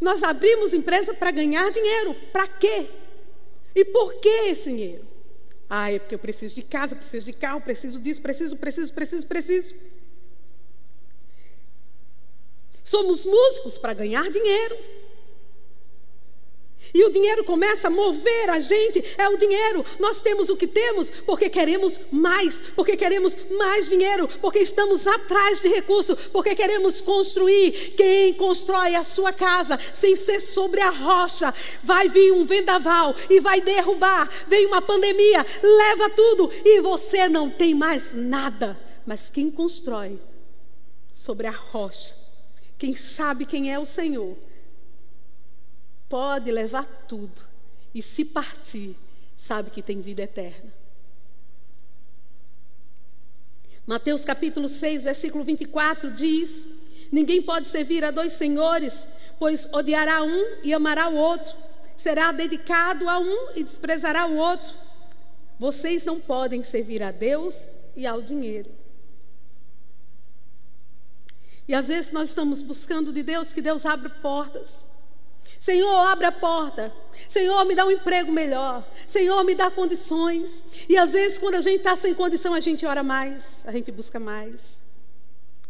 [0.01, 2.15] Nós abrimos empresa para ganhar dinheiro.
[2.33, 2.89] Para quê?
[3.75, 5.07] E por que esse dinheiro?
[5.69, 9.27] Ah, é porque eu preciso de casa, preciso de carro, preciso disso, preciso, preciso, preciso,
[9.27, 9.75] preciso.
[12.85, 14.77] Somos músicos para ganhar dinheiro.
[16.93, 19.85] E o dinheiro começa a mover a gente, é o dinheiro.
[19.99, 25.61] Nós temos o que temos porque queremos mais, porque queremos mais dinheiro, porque estamos atrás
[25.61, 27.95] de recursos, porque queremos construir.
[27.97, 33.41] Quem constrói a sua casa sem ser sobre a rocha, vai vir um vendaval e
[33.41, 34.31] vai derrubar.
[34.47, 38.79] Vem uma pandemia, leva tudo e você não tem mais nada.
[39.05, 40.19] Mas quem constrói
[41.15, 42.15] sobre a rocha,
[42.79, 44.37] quem sabe quem é o Senhor,
[46.09, 47.43] pode levar tudo
[47.95, 48.95] e se partir,
[49.37, 50.71] sabe que tem vida eterna.
[53.87, 56.67] Mateus capítulo 6, versículo 24 diz:
[57.11, 61.57] Ninguém pode servir a dois senhores, pois odiará um e amará o outro,
[61.97, 64.75] será dedicado a um e desprezará o outro.
[65.59, 67.55] Vocês não podem servir a Deus
[67.95, 68.71] e ao dinheiro.
[71.69, 74.87] E às vezes nós estamos buscando de Deus que Deus abra portas.
[75.67, 76.93] Senhor, abre a porta.
[77.29, 78.89] Senhor, me dá um emprego melhor.
[79.05, 80.63] Senhor, me dá condições.
[80.89, 83.91] E às vezes, quando a gente está sem condição, a gente ora mais, a gente
[83.91, 84.79] busca mais,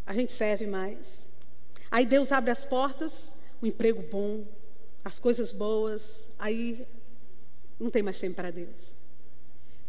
[0.05, 1.27] a gente serve mais.
[1.91, 3.33] Aí Deus abre as portas,
[3.63, 4.45] um emprego bom,
[5.03, 6.29] as coisas boas.
[6.39, 6.87] Aí
[7.81, 8.95] não tem mais tempo para Deus.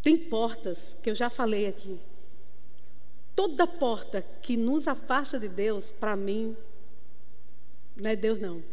[0.01, 1.99] Tem portas que eu já falei aqui.
[3.35, 6.55] Toda porta que nos afasta de Deus, para mim,
[7.97, 8.63] não é Deus não.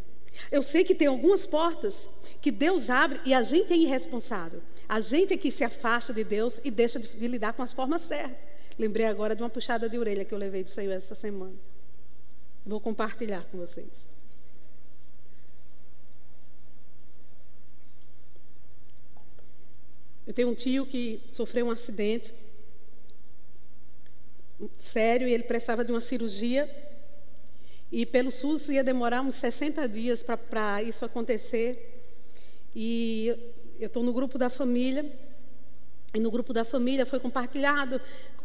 [0.51, 2.09] Eu sei que tem algumas portas
[2.41, 4.61] que Deus abre e a gente é irresponsável.
[4.87, 7.73] A gente é que se afasta de Deus e deixa de, de lidar com as
[7.73, 8.37] formas certas.
[8.77, 11.55] Lembrei agora de uma puxada de orelha que eu levei do Senhor essa semana.
[12.65, 14.05] Vou compartilhar com vocês.
[20.27, 22.33] Eu tenho um tio que sofreu um acidente
[24.79, 26.69] sério e ele precisava de uma cirurgia
[27.91, 32.03] e pelo SUS ia demorar uns 60 dias para isso acontecer.
[32.75, 33.33] E
[33.79, 35.05] eu estou no grupo da família,
[36.13, 38.01] e no grupo da família foi compartilhado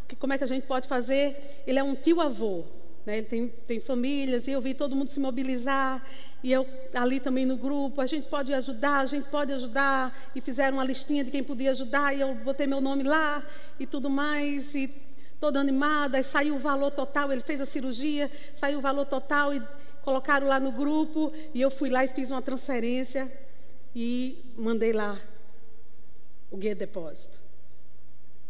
[0.08, 1.62] que, como é que a gente pode fazer.
[1.66, 2.64] Ele é um tio-avô,
[3.06, 3.18] né?
[3.18, 6.04] ele tem, tem famílias, e eu vi todo mundo se mobilizar.
[6.42, 10.30] E eu ali também no grupo, a gente pode ajudar, a gente pode ajudar.
[10.34, 13.44] E fizeram uma listinha de quem podia ajudar, e eu botei meu nome lá
[13.78, 14.74] e tudo mais.
[14.74, 14.90] E
[15.40, 19.62] toda animada, saiu o valor total, ele fez a cirurgia, saiu o valor total e
[20.02, 23.30] colocaram lá no grupo, e eu fui lá e fiz uma transferência
[23.96, 25.20] e mandei lá
[26.50, 27.40] o guia de depósito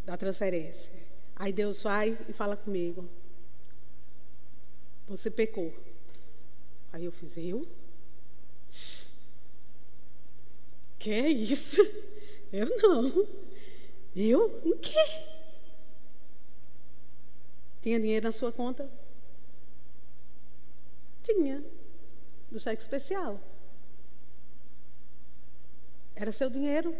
[0.05, 0.93] da transferência.
[1.37, 3.09] Aí Deus vai e fala comigo:
[5.09, 5.73] Você pecou.
[6.93, 7.67] Aí eu fiz, eu?
[10.99, 11.81] Que é isso?
[12.53, 13.27] Eu não.
[14.15, 14.61] Eu?
[14.65, 15.30] Em quê?
[17.83, 18.91] Tinha dinheiro na sua conta?
[21.23, 21.63] Tinha.
[22.51, 23.41] Do cheque especial.
[26.15, 26.95] Era seu dinheiro.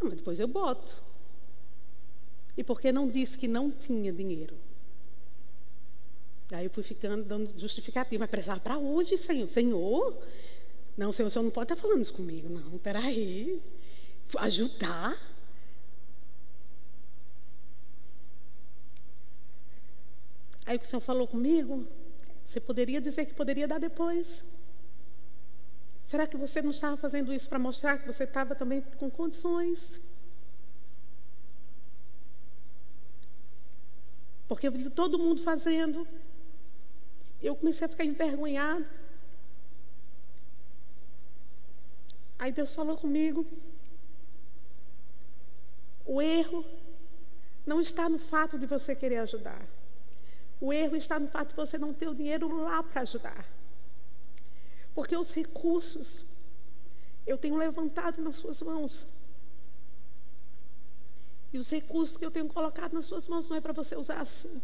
[0.00, 1.02] Ah, mas depois eu boto.
[2.56, 4.56] E por que não disse que não tinha dinheiro?
[6.52, 8.20] Aí eu fui ficando dando justificativa.
[8.20, 9.48] Mas precisava para hoje, Senhor.
[9.48, 10.18] Senhor?
[10.96, 12.48] Não, Senhor, o Senhor não pode estar falando isso comigo.
[12.48, 13.60] Não, peraí.
[14.38, 15.33] Ajudar?
[20.66, 21.86] Aí o Senhor falou comigo,
[22.44, 24.44] você poderia dizer que poderia dar depois.
[26.06, 30.00] Será que você não estava fazendo isso para mostrar que você estava também com condições?
[34.46, 36.06] Porque eu vi todo mundo fazendo.
[37.42, 38.86] Eu comecei a ficar envergonhado.
[42.38, 43.46] Aí Deus falou comigo.
[46.04, 46.64] O erro
[47.64, 49.66] não está no fato de você querer ajudar.
[50.60, 53.46] O erro está no fato de você não ter o dinheiro lá para ajudar.
[54.94, 56.24] Porque os recursos
[57.26, 59.06] eu tenho levantado nas suas mãos.
[61.52, 64.20] E os recursos que eu tenho colocado nas suas mãos não é para você usar
[64.20, 64.60] assim.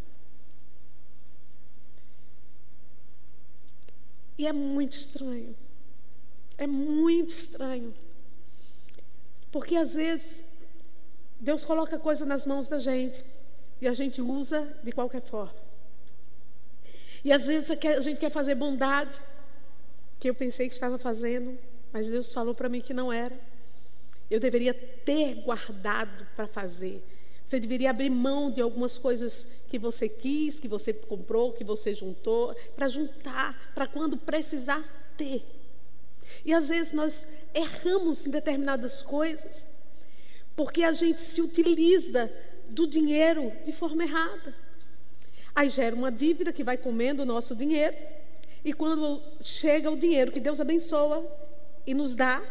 [4.37, 5.55] E é muito estranho.
[6.59, 7.94] É muito estranho.
[9.53, 10.44] Porque às vezes
[11.38, 13.24] Deus coloca coisa nas mãos da gente
[13.81, 15.70] e a gente usa de qualquer forma.
[17.25, 19.19] E às vezes a gente quer fazer bondade,
[20.19, 21.59] que eu pensei que estava fazendo,
[21.93, 23.39] mas Deus falou para mim que não era.
[24.31, 27.03] Eu deveria ter guardado para fazer.
[27.45, 31.93] Você deveria abrir mão de algumas coisas que você quis, que você comprou, que você
[31.93, 34.85] juntou, para juntar, para quando precisar
[35.17, 35.45] ter.
[36.45, 39.67] E às vezes nós erramos em determinadas coisas,
[40.55, 42.33] porque a gente se utiliza
[42.69, 44.55] do dinheiro de forma errada.
[45.61, 47.94] Aí gera uma dívida que vai comendo o nosso dinheiro.
[48.64, 51.23] E quando chega o dinheiro que Deus abençoa
[51.87, 52.42] e nos dá,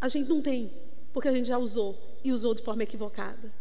[0.00, 0.72] a gente não tem,
[1.12, 3.52] porque a gente já usou e usou de forma equivocada.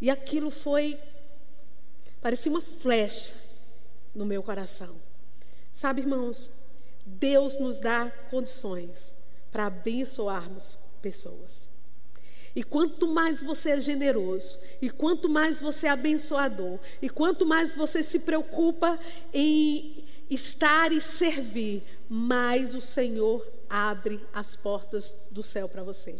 [0.00, 0.98] E aquilo foi,
[2.22, 3.34] parecia uma flecha
[4.14, 4.96] no meu coração.
[5.74, 6.50] Sabe, irmãos,
[7.04, 9.12] Deus nos dá condições
[9.52, 11.65] para abençoarmos pessoas.
[12.56, 17.74] E quanto mais você é generoso, e quanto mais você é abençoador, e quanto mais
[17.74, 18.98] você se preocupa
[19.30, 26.16] em estar e servir, mais o Senhor abre as portas do céu para você.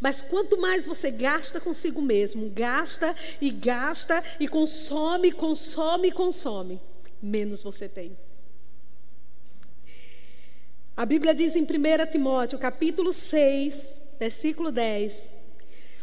[0.00, 6.80] Mas quanto mais você gasta consigo mesmo, gasta e gasta e consome, consome, consome,
[7.22, 8.18] menos você tem.
[10.96, 11.66] A Bíblia diz em 1
[12.10, 15.37] Timóteo, capítulo 6, versículo 10: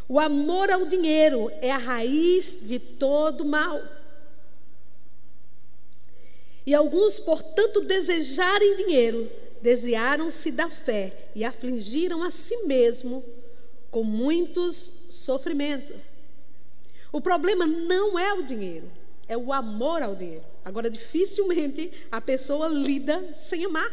[0.07, 3.81] O amor ao dinheiro é a raiz de todo mal.
[6.65, 9.29] E alguns, por tanto desejarem dinheiro,
[9.61, 13.23] desviaram-se da fé e afligiram a si mesmo
[13.89, 15.95] com muitos sofrimentos.
[17.11, 18.91] O problema não é o dinheiro,
[19.27, 20.43] é o amor ao dinheiro.
[20.63, 23.89] Agora, dificilmente a pessoa lida sem amar.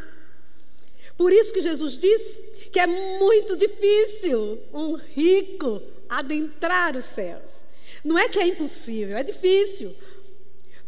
[1.17, 2.39] Por isso que Jesus disse
[2.73, 5.81] que é muito difícil um rico
[6.19, 7.63] adentrar os céus.
[8.05, 9.95] Não é que é impossível, é difícil.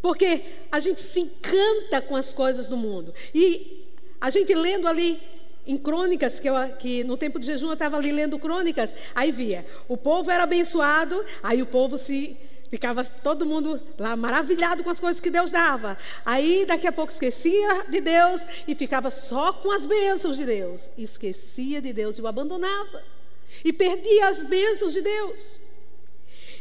[0.00, 3.14] Porque a gente se encanta com as coisas do mundo.
[3.34, 3.88] E
[4.20, 5.20] a gente lendo ali
[5.66, 9.32] em crônicas, que, eu, que no tempo de jejum eu estava ali lendo crônicas, aí
[9.32, 12.36] via, o povo era abençoado, aí o povo se
[12.68, 15.96] ficava todo mundo lá maravilhado com as coisas que Deus dava.
[16.24, 20.90] Aí daqui a pouco esquecia de Deus e ficava só com as bênçãos de Deus.
[20.98, 23.13] Esquecia de Deus e o abandonava.
[23.62, 25.60] E perdia as bênçãos de Deus.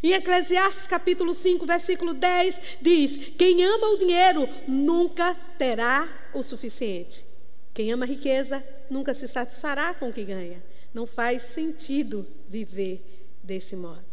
[0.04, 7.26] Em Eclesiastes capítulo 5, versículo 10, diz: Quem ama o dinheiro nunca terá o suficiente.
[7.74, 10.62] Quem ama a riqueza nunca se satisfará com o que ganha.
[10.94, 13.02] Não faz sentido viver
[13.42, 14.04] desse modo.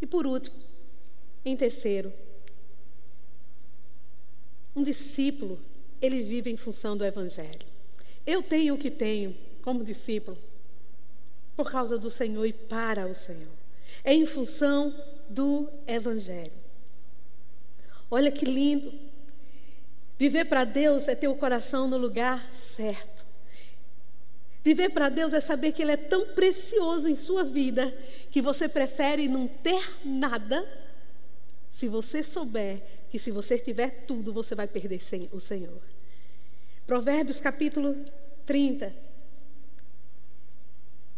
[0.00, 0.56] E por último,
[1.44, 2.12] em terceiro,
[4.74, 5.58] um discípulo,
[6.00, 7.66] ele vive em função do Evangelho.
[8.24, 10.38] Eu tenho o que tenho como discípulo
[11.60, 13.52] por causa do Senhor e para o Senhor.
[14.02, 14.94] É em função
[15.28, 16.54] do Evangelho.
[18.10, 18.90] Olha que lindo.
[20.18, 23.26] Viver para Deus é ter o coração no lugar certo.
[24.64, 27.94] Viver para Deus é saber que Ele é tão precioso em sua vida
[28.30, 30.66] que você prefere não ter nada,
[31.70, 32.80] se você souber
[33.10, 34.98] que se você tiver tudo, você vai perder
[35.30, 35.82] o Senhor.
[36.86, 38.02] Provérbios capítulo
[38.46, 39.09] 30,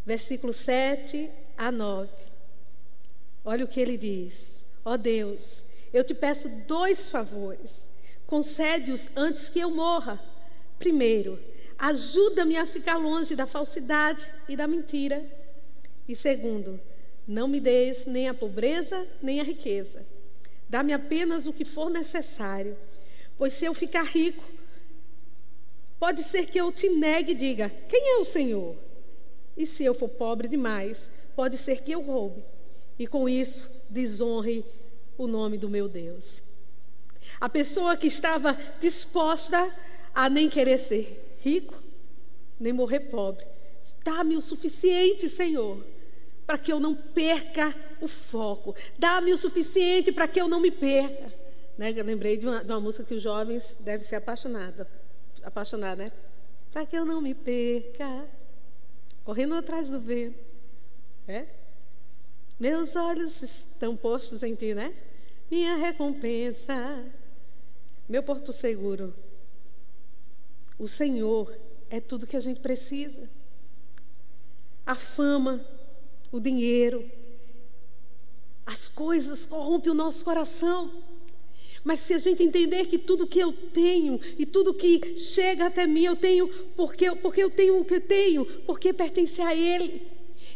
[0.04, 2.10] versículo 7 a 9.
[3.44, 7.88] Olha o que ele diz: Ó oh Deus, eu te peço dois favores.
[8.26, 10.22] Concede-os antes que eu morra.
[10.78, 11.38] Primeiro,
[11.78, 15.24] ajuda-me a ficar longe da falsidade e da mentira.
[16.08, 16.80] E segundo,
[17.26, 20.04] não me des nem a pobreza nem a riqueza.
[20.68, 22.76] Dá-me apenas o que for necessário,
[23.36, 24.42] pois se eu ficar rico,
[26.00, 28.76] pode ser que eu te negue e diga: Quem é o Senhor?
[29.56, 32.42] E se eu for pobre demais, pode ser que eu roube
[32.98, 34.64] e com isso desonre
[35.18, 36.40] o nome do meu Deus.
[37.40, 39.70] A pessoa que estava disposta
[40.14, 41.82] a nem querer ser rico,
[42.58, 43.44] nem morrer pobre,
[44.04, 45.84] dá-me o suficiente, Senhor,
[46.46, 48.74] para que eu não perca o foco.
[48.98, 51.32] Dá-me o suficiente para que eu não me perca.
[51.76, 51.92] Né?
[51.96, 54.86] Eu lembrei de uma, de uma, música que os jovens devem ser apaixonados,
[55.42, 56.12] apaixonados, né?
[56.70, 58.26] Para que eu não me perca,
[59.24, 60.38] correndo atrás do vento.
[61.26, 61.46] É?
[62.58, 64.94] Meus olhos estão postos em ti, né?
[65.50, 67.04] Minha recompensa,
[68.08, 69.14] meu porto seguro.
[70.78, 71.54] O Senhor
[71.90, 73.28] é tudo que a gente precisa.
[74.84, 75.64] A fama,
[76.30, 77.08] o dinheiro,
[78.64, 81.02] as coisas corrompem o nosso coração.
[81.84, 85.86] Mas se a gente entender que tudo que eu tenho e tudo que chega até
[85.86, 90.02] mim eu tenho porque, porque eu tenho o que eu tenho, porque pertence a Ele.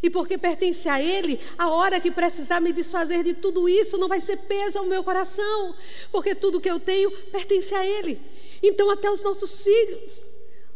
[0.03, 4.09] E porque pertence a Ele, a hora que precisar me desfazer de tudo isso não
[4.09, 5.75] vai ser peso ao meu coração,
[6.13, 8.21] porque tudo que eu tenho pertence a Ele.
[8.63, 10.27] Então, até os nossos filhos,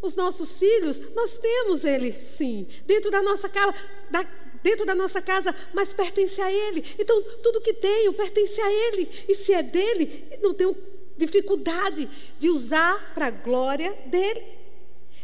[0.03, 3.74] os nossos filhos, nós temos Ele, sim, dentro da nossa casa,
[4.11, 4.26] da,
[4.62, 6.84] dentro da nossa casa, mas pertence a Ele.
[6.98, 9.08] Então, tudo que tenho pertence a Ele.
[9.28, 10.76] E se é dele, não tenho
[11.16, 12.08] dificuldade
[12.38, 14.42] de usar para a glória dele.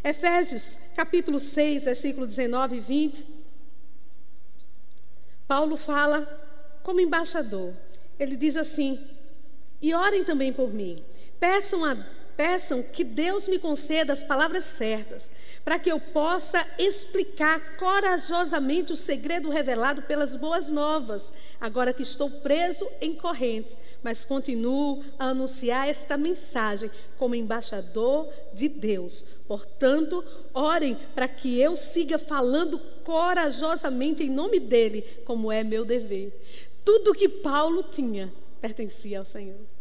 [0.05, 3.27] Efésios, capítulo 6, versículo 19 e 20.
[5.49, 6.25] Paulo fala
[6.83, 7.73] como embaixador.
[8.19, 9.01] Ele diz assim:
[9.81, 11.05] E orem também por mim.
[11.41, 11.97] Peçam, a,
[12.37, 15.31] peçam que Deus me conceda as palavras certas,
[15.65, 22.31] para que eu possa explicar corajosamente o segredo revelado pelas boas novas, agora que estou
[22.31, 29.25] preso em correntes, mas continuo a anunciar esta mensagem como embaixador de Deus.
[29.49, 30.23] Portanto,
[30.53, 36.33] orem para que eu siga falando corajosamente em nome dele, como é meu dever.
[36.85, 39.76] Tudo que Paulo tinha pertencia ao Senhor.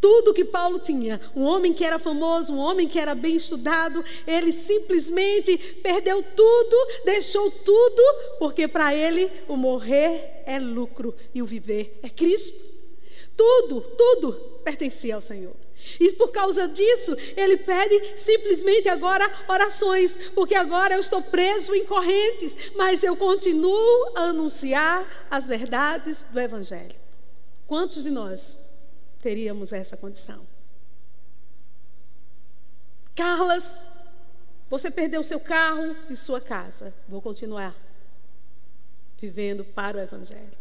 [0.00, 4.02] Tudo que Paulo tinha, um homem que era famoso, um homem que era bem estudado,
[4.26, 8.02] ele simplesmente perdeu tudo, deixou tudo,
[8.38, 12.64] porque para ele o morrer é lucro e o viver é Cristo.
[13.36, 14.32] Tudo, tudo
[14.64, 15.54] pertencia ao Senhor.
[15.98, 21.84] E por causa disso, ele pede simplesmente agora orações, porque agora eu estou preso em
[21.84, 26.96] correntes, mas eu continuo a anunciar as verdades do Evangelho.
[27.66, 28.59] Quantos de nós
[29.20, 30.46] teríamos essa condição?
[33.14, 33.82] Carlas,
[34.68, 36.94] você perdeu seu carro e sua casa.
[37.08, 37.74] Vou continuar
[39.18, 40.58] vivendo para o Evangelho.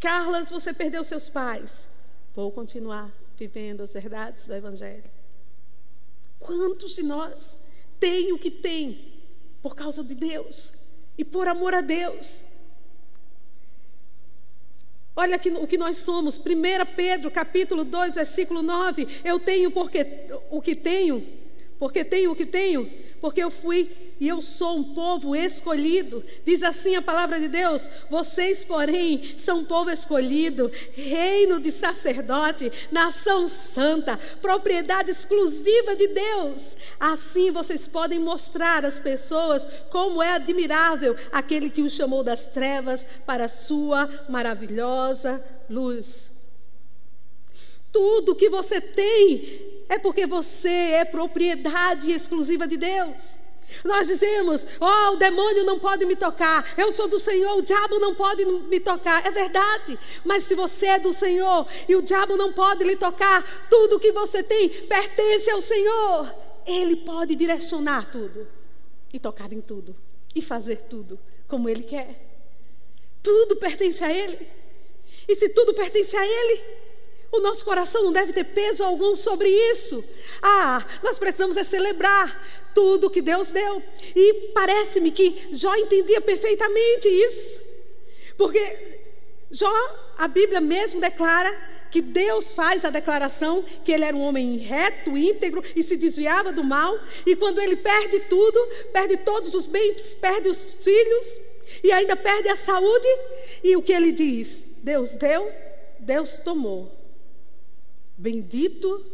[0.00, 1.88] Carlas, você perdeu seus pais.
[2.34, 5.04] Vou continuar vivendo as verdades do Evangelho.
[6.38, 7.58] Quantos de nós
[7.98, 9.22] têm o que tem
[9.62, 10.72] por causa de Deus
[11.16, 12.44] e por amor a Deus?
[15.16, 16.36] Olha o que nós somos.
[16.38, 16.40] 1
[16.96, 19.06] Pedro, capítulo 2, versículo 9.
[19.22, 21.24] Eu tenho porque o que tenho,
[21.78, 26.22] porque tenho o que tenho, porque eu fui e eu sou um povo escolhido.
[26.44, 32.70] Diz assim a palavra de Deus: vocês, porém, são um povo escolhido, reino de sacerdote,
[32.92, 36.76] nação santa, propriedade exclusiva de Deus.
[37.00, 43.06] Assim vocês podem mostrar às pessoas como é admirável aquele que os chamou das trevas
[43.26, 46.30] para a sua maravilhosa luz.
[47.90, 53.36] Tudo que você tem é porque você é propriedade exclusiva de Deus.
[53.82, 57.98] Nós dizemos: Oh, o demônio não pode me tocar, eu sou do Senhor, o diabo
[57.98, 59.26] não pode me tocar.
[59.26, 63.66] É verdade, mas se você é do Senhor e o diabo não pode lhe tocar,
[63.68, 66.34] tudo que você tem pertence ao Senhor.
[66.66, 68.46] Ele pode direcionar tudo
[69.12, 69.94] e tocar em tudo
[70.34, 72.20] e fazer tudo como Ele quer.
[73.22, 74.48] Tudo pertence a Ele.
[75.28, 76.62] E se tudo pertence a Ele,
[77.36, 80.04] o nosso coração não deve ter peso algum sobre isso.
[80.42, 83.82] Ah, nós precisamos é celebrar tudo que Deus deu.
[84.14, 87.60] E parece-me que Jó entendia perfeitamente isso.
[88.36, 89.00] Porque
[89.50, 89.72] Jó,
[90.18, 95.16] a Bíblia mesmo declara que Deus faz a declaração que ele era um homem reto,
[95.16, 96.98] íntegro e se desviava do mal.
[97.24, 98.58] E quando ele perde tudo,
[98.92, 101.40] perde todos os bens, perde os filhos
[101.82, 103.06] e ainda perde a saúde.
[103.62, 104.60] E o que ele diz?
[104.82, 105.50] Deus deu,
[106.00, 107.03] Deus tomou.
[108.16, 109.04] Bendito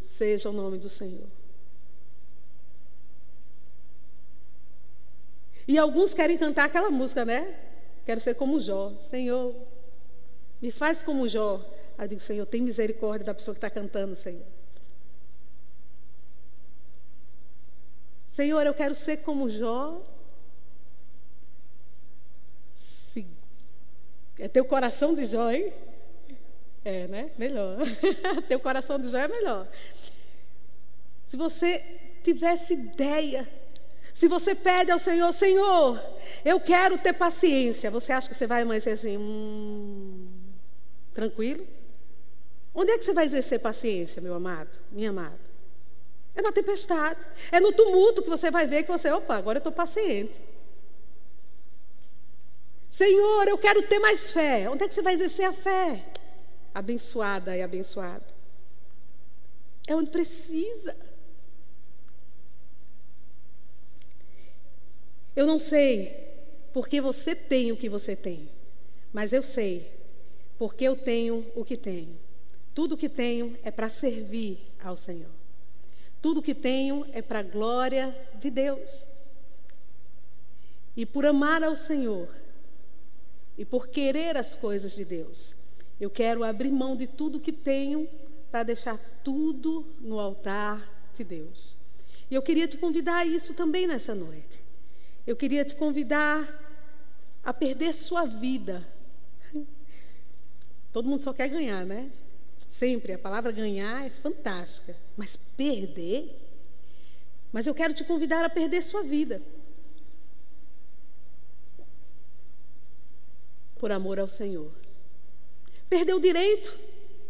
[0.00, 1.26] seja o nome do Senhor.
[5.66, 7.58] E alguns querem cantar aquela música, né?
[8.04, 8.92] Quero ser como Jó.
[9.08, 9.54] Senhor,
[10.60, 11.64] me faz como Jó.
[11.96, 14.44] Aí eu digo, Senhor, tem misericórdia da pessoa que está cantando, Senhor.
[18.30, 20.02] Senhor, eu quero ser como Jó.
[24.38, 25.72] É teu coração de Jó, hein?
[26.84, 27.30] É, né?
[27.38, 27.78] Melhor.
[28.48, 29.68] Teu coração de Jó é melhor.
[31.28, 31.84] Se você
[32.22, 33.48] tivesse ideia,
[34.12, 36.00] se você pede ao Senhor, Senhor,
[36.44, 40.28] eu quero ter paciência, você acha que você vai amanhecer assim, hum,
[41.14, 41.66] tranquilo?
[42.74, 45.40] Onde é que você vai exercer paciência, meu amado, minha amada?
[46.34, 47.20] É na tempestade,
[47.50, 50.40] é no tumulto que você vai ver que você, opa, agora eu estou paciente.
[52.88, 54.68] Senhor, eu quero ter mais fé.
[54.68, 56.11] Onde é que você vai exercer a fé?
[56.74, 58.24] Abençoada e abençoado.
[59.86, 60.96] É onde precisa.
[65.34, 66.30] Eu não sei
[66.72, 68.48] porque você tem o que você tem,
[69.12, 69.92] mas eu sei
[70.58, 72.16] porque eu tenho o que tenho.
[72.74, 75.30] Tudo que tenho é para servir ao Senhor.
[76.20, 79.04] Tudo que tenho é para a glória de Deus.
[80.96, 82.28] E por amar ao Senhor
[83.58, 85.54] e por querer as coisas de Deus,
[86.02, 88.08] eu quero abrir mão de tudo que tenho
[88.50, 91.76] para deixar tudo no altar de Deus.
[92.28, 94.60] E eu queria te convidar a isso também nessa noite.
[95.24, 96.42] Eu queria te convidar
[97.44, 98.84] a perder sua vida.
[100.92, 102.10] Todo mundo só quer ganhar, né?
[102.68, 103.12] Sempre.
[103.12, 104.96] A palavra ganhar é fantástica.
[105.16, 106.36] Mas perder?
[107.52, 109.40] Mas eu quero te convidar a perder sua vida.
[113.76, 114.81] Por amor ao Senhor.
[115.92, 116.74] Perdeu o direito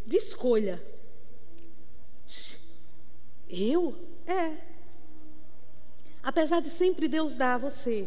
[0.07, 0.81] de escolha.
[3.49, 3.97] Eu?
[4.25, 4.57] É.
[6.23, 8.07] Apesar de sempre Deus dar a você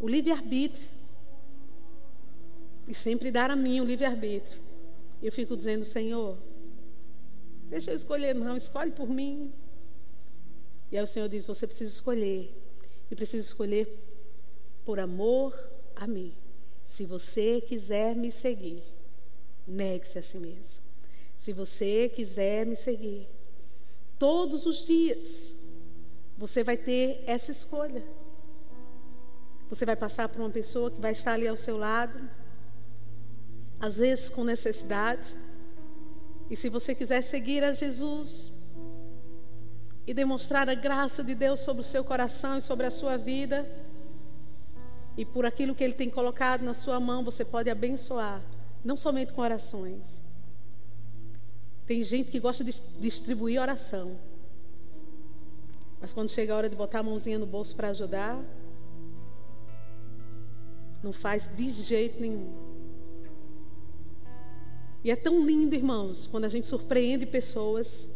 [0.00, 0.88] o livre-arbítrio,
[2.88, 4.58] e sempre dar a mim o livre-arbítrio,
[5.22, 6.38] eu fico dizendo, Senhor,
[7.68, 9.52] deixa eu escolher, não, escolhe por mim.
[10.90, 12.50] E aí o Senhor diz: você precisa escolher,
[13.10, 13.94] e precisa escolher
[14.86, 15.54] por amor
[15.94, 16.34] a mim.
[16.90, 18.82] Se você quiser me seguir,
[19.64, 20.82] negue-se a si mesmo.
[21.38, 23.28] Se você quiser me seguir,
[24.18, 25.54] todos os dias,
[26.36, 28.02] você vai ter essa escolha.
[29.68, 32.28] Você vai passar por uma pessoa que vai estar ali ao seu lado,
[33.78, 35.36] às vezes com necessidade.
[36.50, 38.50] E se você quiser seguir a Jesus
[40.08, 43.64] e demonstrar a graça de Deus sobre o seu coração e sobre a sua vida,
[45.16, 48.42] e por aquilo que Ele tem colocado na sua mão, você pode abençoar,
[48.84, 50.22] não somente com orações.
[51.86, 54.16] Tem gente que gosta de distribuir oração,
[56.00, 58.40] mas quando chega a hora de botar a mãozinha no bolso para ajudar,
[61.02, 62.70] não faz de jeito nenhum.
[65.02, 68.08] E é tão lindo, irmãos, quando a gente surpreende pessoas.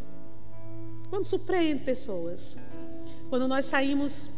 [1.09, 2.57] Quando surpreende pessoas.
[3.31, 4.31] Quando nós saímos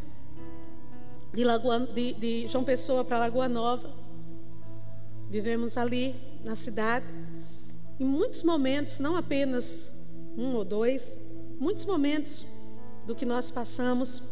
[1.36, 3.92] de, Lagoa, de, de João Pessoa para Lagoa Nova,
[5.28, 7.06] vivemos ali na cidade.
[8.00, 9.88] Em muitos momentos, não apenas
[10.36, 11.20] um ou dois,
[11.60, 12.46] muitos momentos
[13.06, 14.22] do que nós passamos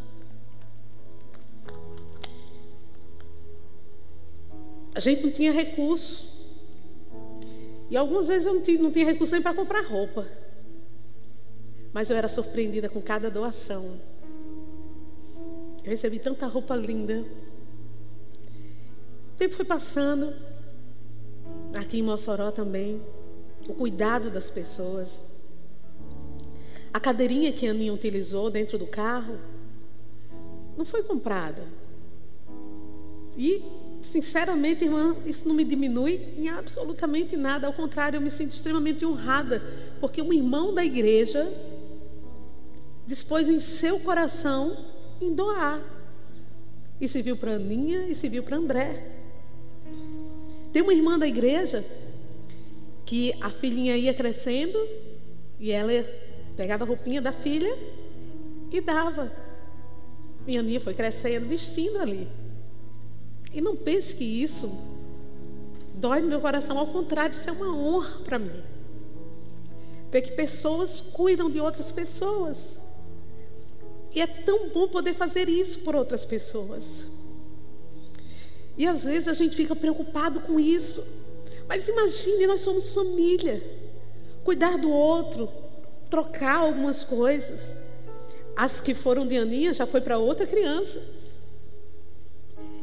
[4.95, 6.33] A gente não tinha recurso.
[7.89, 10.25] E algumas vezes eu não tinha, não tinha recurso nem para comprar roupa.
[11.91, 13.99] Mas eu era surpreendida com cada doação.
[15.85, 17.23] Eu recebi tanta roupa linda.
[19.33, 20.33] O tempo foi passando.
[21.77, 23.01] Aqui em Mossoró também.
[23.69, 25.23] O cuidado das pessoas.
[26.91, 29.37] A cadeirinha que a Aninha utilizou dentro do carro
[30.75, 31.63] não foi comprada.
[33.37, 33.61] E
[34.05, 37.65] Sinceramente, irmã, isso não me diminui em absolutamente nada.
[37.65, 39.61] Ao contrário, eu me sinto extremamente honrada,
[39.99, 41.51] porque um irmão da igreja
[43.07, 44.85] dispôs em seu coração
[45.25, 45.81] em doar.
[46.99, 49.11] E se viu para Aninha e se viu para André.
[50.71, 51.85] Tem uma irmã da igreja
[53.05, 54.77] que a filhinha ia crescendo
[55.59, 55.91] e ela
[56.55, 57.77] pegava a roupinha da filha
[58.71, 59.31] e dava.
[60.47, 62.27] E Aninha foi crescendo, vestindo ali.
[63.53, 64.69] E não pense que isso
[65.95, 68.61] dói no meu coração, ao contrário, isso é uma honra para mim.
[70.11, 72.77] Ver que pessoas cuidam de outras pessoas.
[74.15, 77.05] E é tão bom poder fazer isso por outras pessoas.
[78.77, 81.05] E às vezes a gente fica preocupado com isso.
[81.67, 83.61] Mas imagine, nós somos família.
[84.43, 85.49] Cuidar do outro,
[86.09, 87.75] trocar algumas coisas.
[88.55, 91.01] As que foram de Aninha já foi para outra criança.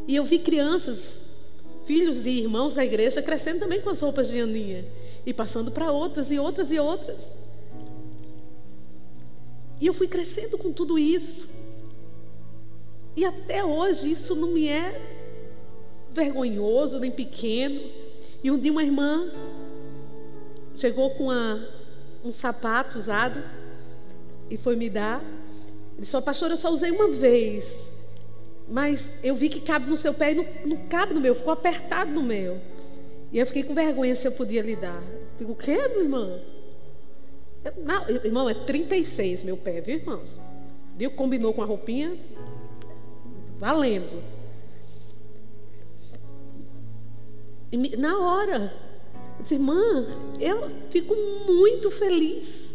[0.06, 1.18] E eu vi crianças,
[1.86, 4.84] filhos e irmãos da igreja crescendo também com as roupas de Aninha
[5.24, 7.26] e passando para outras e outras e outras.
[9.82, 11.48] E eu fui crescendo com tudo isso.
[13.16, 15.02] E até hoje isso não me é
[16.08, 17.80] vergonhoso nem pequeno.
[18.44, 19.28] E um dia uma irmã
[20.76, 21.68] chegou com uma,
[22.24, 23.42] um sapato usado
[24.48, 25.20] e foi me dar.
[25.94, 27.90] Ele disse: Pastor, eu só usei uma vez.
[28.68, 31.52] Mas eu vi que cabe no seu pé e não, não cabe no meu, ficou
[31.52, 32.60] apertado no meu.
[33.32, 35.02] E eu fiquei com vergonha se eu podia lhe dar.
[35.36, 36.51] Digo, o quê, meu irmão?
[37.84, 40.38] Não, irmão, é 36 meu pé, viu, irmãos?
[40.96, 41.10] Viu?
[41.12, 42.16] Combinou com a roupinha?
[43.58, 44.22] Valendo.
[47.70, 48.74] E na hora,
[49.38, 50.06] eu disse, irmã,
[50.38, 51.14] eu fico
[51.46, 52.70] muito feliz.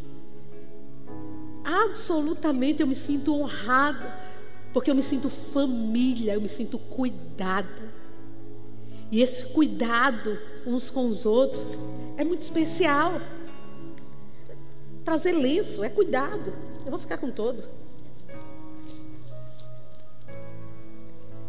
[1.63, 4.27] Absolutamente eu me sinto honrada
[4.73, 7.91] porque eu me sinto família, eu me sinto cuidada.
[9.11, 11.79] E esse cuidado uns com os outros
[12.15, 13.21] é muito especial.
[15.07, 16.53] Trazer lenço é cuidado.
[16.83, 17.63] Eu vou ficar com todo.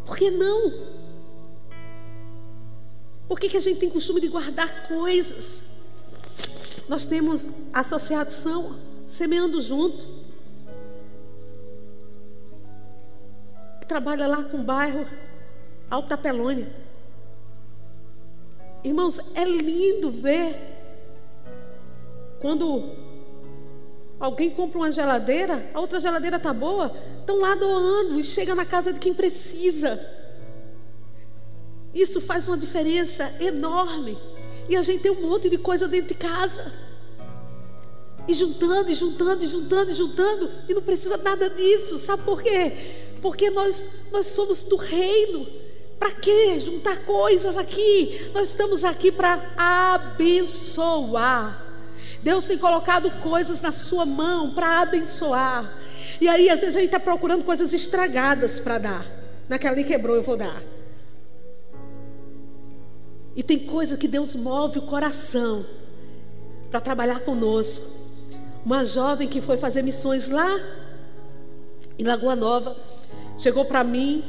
[0.05, 0.71] Por que não?
[3.27, 5.61] Por que, que a gente tem costume de guardar coisas?
[6.87, 8.79] Nós temos associação
[9.09, 10.07] semeando junto.
[13.85, 15.05] trabalha lá com o bairro
[15.89, 16.71] Alta Pelônia.
[18.85, 20.55] Irmãos, é lindo ver
[22.39, 23.08] quando
[24.19, 28.65] alguém compra uma geladeira, a outra geladeira está boa, estão lá doando e chega na
[28.65, 29.99] casa de quem precisa.
[31.93, 34.17] Isso faz uma diferença enorme.
[34.67, 36.71] E a gente tem um monte de coisa dentro de casa.
[38.27, 40.49] E juntando, e juntando, e juntando, e juntando.
[40.67, 41.97] E não precisa nada disso.
[41.97, 43.07] Sabe por quê?
[43.21, 45.47] porque nós, nós somos do reino.
[45.97, 48.29] Para que juntar coisas aqui?
[48.33, 51.65] Nós estamos aqui para abençoar.
[52.21, 55.73] Deus tem colocado coisas na sua mão para abençoar.
[56.19, 59.05] E aí, às vezes, a gente está procurando coisas estragadas para dar.
[59.47, 60.61] Naquela ali quebrou, eu vou dar.
[63.35, 65.65] E tem coisa que Deus move o coração
[66.69, 67.85] para trabalhar conosco.
[68.65, 70.59] Uma jovem que foi fazer missões lá
[71.97, 72.77] em Lagoa Nova,
[73.37, 74.23] chegou para mim,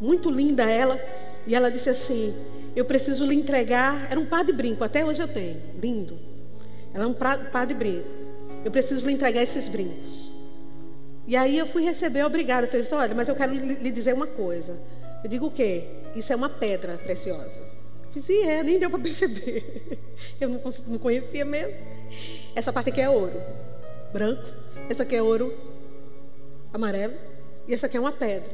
[0.00, 1.00] muito linda ela,
[1.46, 2.34] e ela disse assim:
[2.74, 4.08] Eu preciso lhe entregar.
[4.10, 6.29] Era um par de brinco, até hoje eu tenho, lindo.
[6.92, 8.08] Ela é um par de brinco.
[8.64, 10.30] Eu preciso lhe entregar esses brincos.
[11.26, 12.68] E aí eu fui receber, obrigada.
[12.70, 14.76] Eu disse: Olha, mas eu quero lhe dizer uma coisa.
[15.22, 15.84] Eu digo o quê?
[16.16, 17.60] Isso é uma pedra preciosa.
[17.60, 19.98] Eu disse, é, nem deu para perceber.
[20.40, 21.78] Eu não, não conhecia mesmo.
[22.54, 23.40] Essa parte aqui é ouro,
[24.12, 24.42] branco.
[24.88, 25.54] Essa aqui é ouro
[26.72, 27.14] amarelo.
[27.68, 28.50] E essa aqui é uma pedra.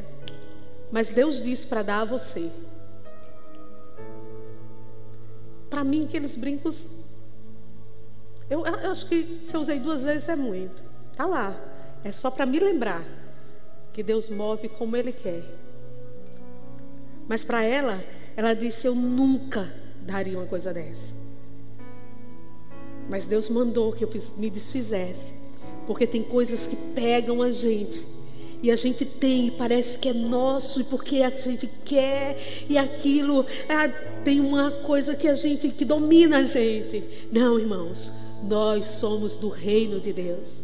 [0.91, 2.51] Mas Deus disse para dar a você.
[5.70, 6.87] Para mim, aqueles brincos.
[8.49, 10.83] Eu, eu, acho que se eu usei duas vezes é muito.
[11.17, 11.59] Tá lá.
[12.05, 13.05] É só para me lembrar
[13.93, 15.43] que Deus move como Ele quer.
[17.29, 18.05] Mas para ela,
[18.37, 19.73] ela disse: Eu nunca
[20.03, 21.15] daria uma coisa dessa.
[23.09, 25.35] Mas Deus mandou que eu me desfizesse.
[25.87, 28.07] Porque tem coisas que pegam a gente.
[28.63, 33.45] E a gente tem, parece que é nosso, e porque a gente quer, e aquilo
[33.69, 33.89] ah,
[34.25, 37.29] tem uma coisa que a gente, que domina a gente.
[37.31, 40.62] Não, irmãos, nós somos do reino de Deus.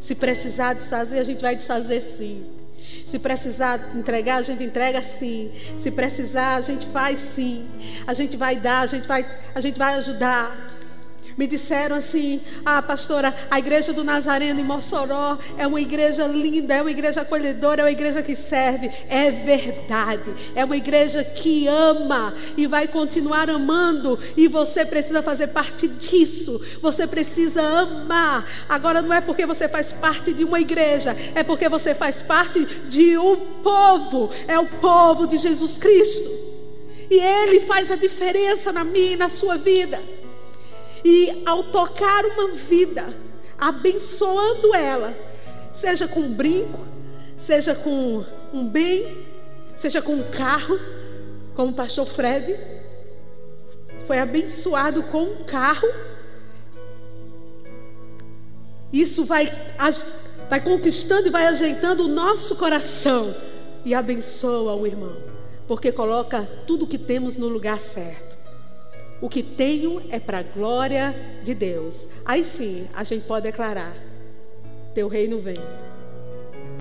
[0.00, 2.46] Se precisar desfazer, a gente vai desfazer sim.
[3.06, 5.50] Se precisar entregar, a gente entrega sim.
[5.78, 7.66] Se precisar, a gente faz sim.
[8.06, 10.75] A gente vai dar, a gente vai, a gente vai ajudar
[11.36, 16.74] me disseram assim: Ah, pastora, a igreja do Nazareno em Mossoró é uma igreja linda,
[16.74, 18.90] é uma igreja acolhedora, é uma igreja que serve.
[19.08, 25.48] É verdade, é uma igreja que ama e vai continuar amando, e você precisa fazer
[25.48, 26.60] parte disso.
[26.80, 28.46] Você precisa amar.
[28.68, 32.64] Agora não é porque você faz parte de uma igreja, é porque você faz parte
[32.88, 36.56] de um povo, é o povo de Jesus Cristo.
[37.08, 40.00] E Ele faz a diferença na minha e na sua vida.
[41.08, 43.14] E ao tocar uma vida,
[43.56, 45.14] abençoando ela,
[45.72, 46.84] seja com um brinco,
[47.36, 49.24] seja com um bem,
[49.76, 50.76] seja com um carro,
[51.54, 52.58] como o pastor Fred
[54.04, 55.86] foi abençoado com um carro.
[58.92, 59.46] Isso vai,
[60.50, 63.32] vai conquistando e vai ajeitando o nosso coração
[63.84, 65.16] e abençoa o irmão,
[65.68, 68.35] porque coloca tudo que temos no lugar certo.
[69.26, 71.12] O que tenho é para a glória
[71.42, 72.06] de Deus.
[72.24, 73.92] Aí sim, a gente pode declarar:
[74.94, 75.56] Teu reino vem.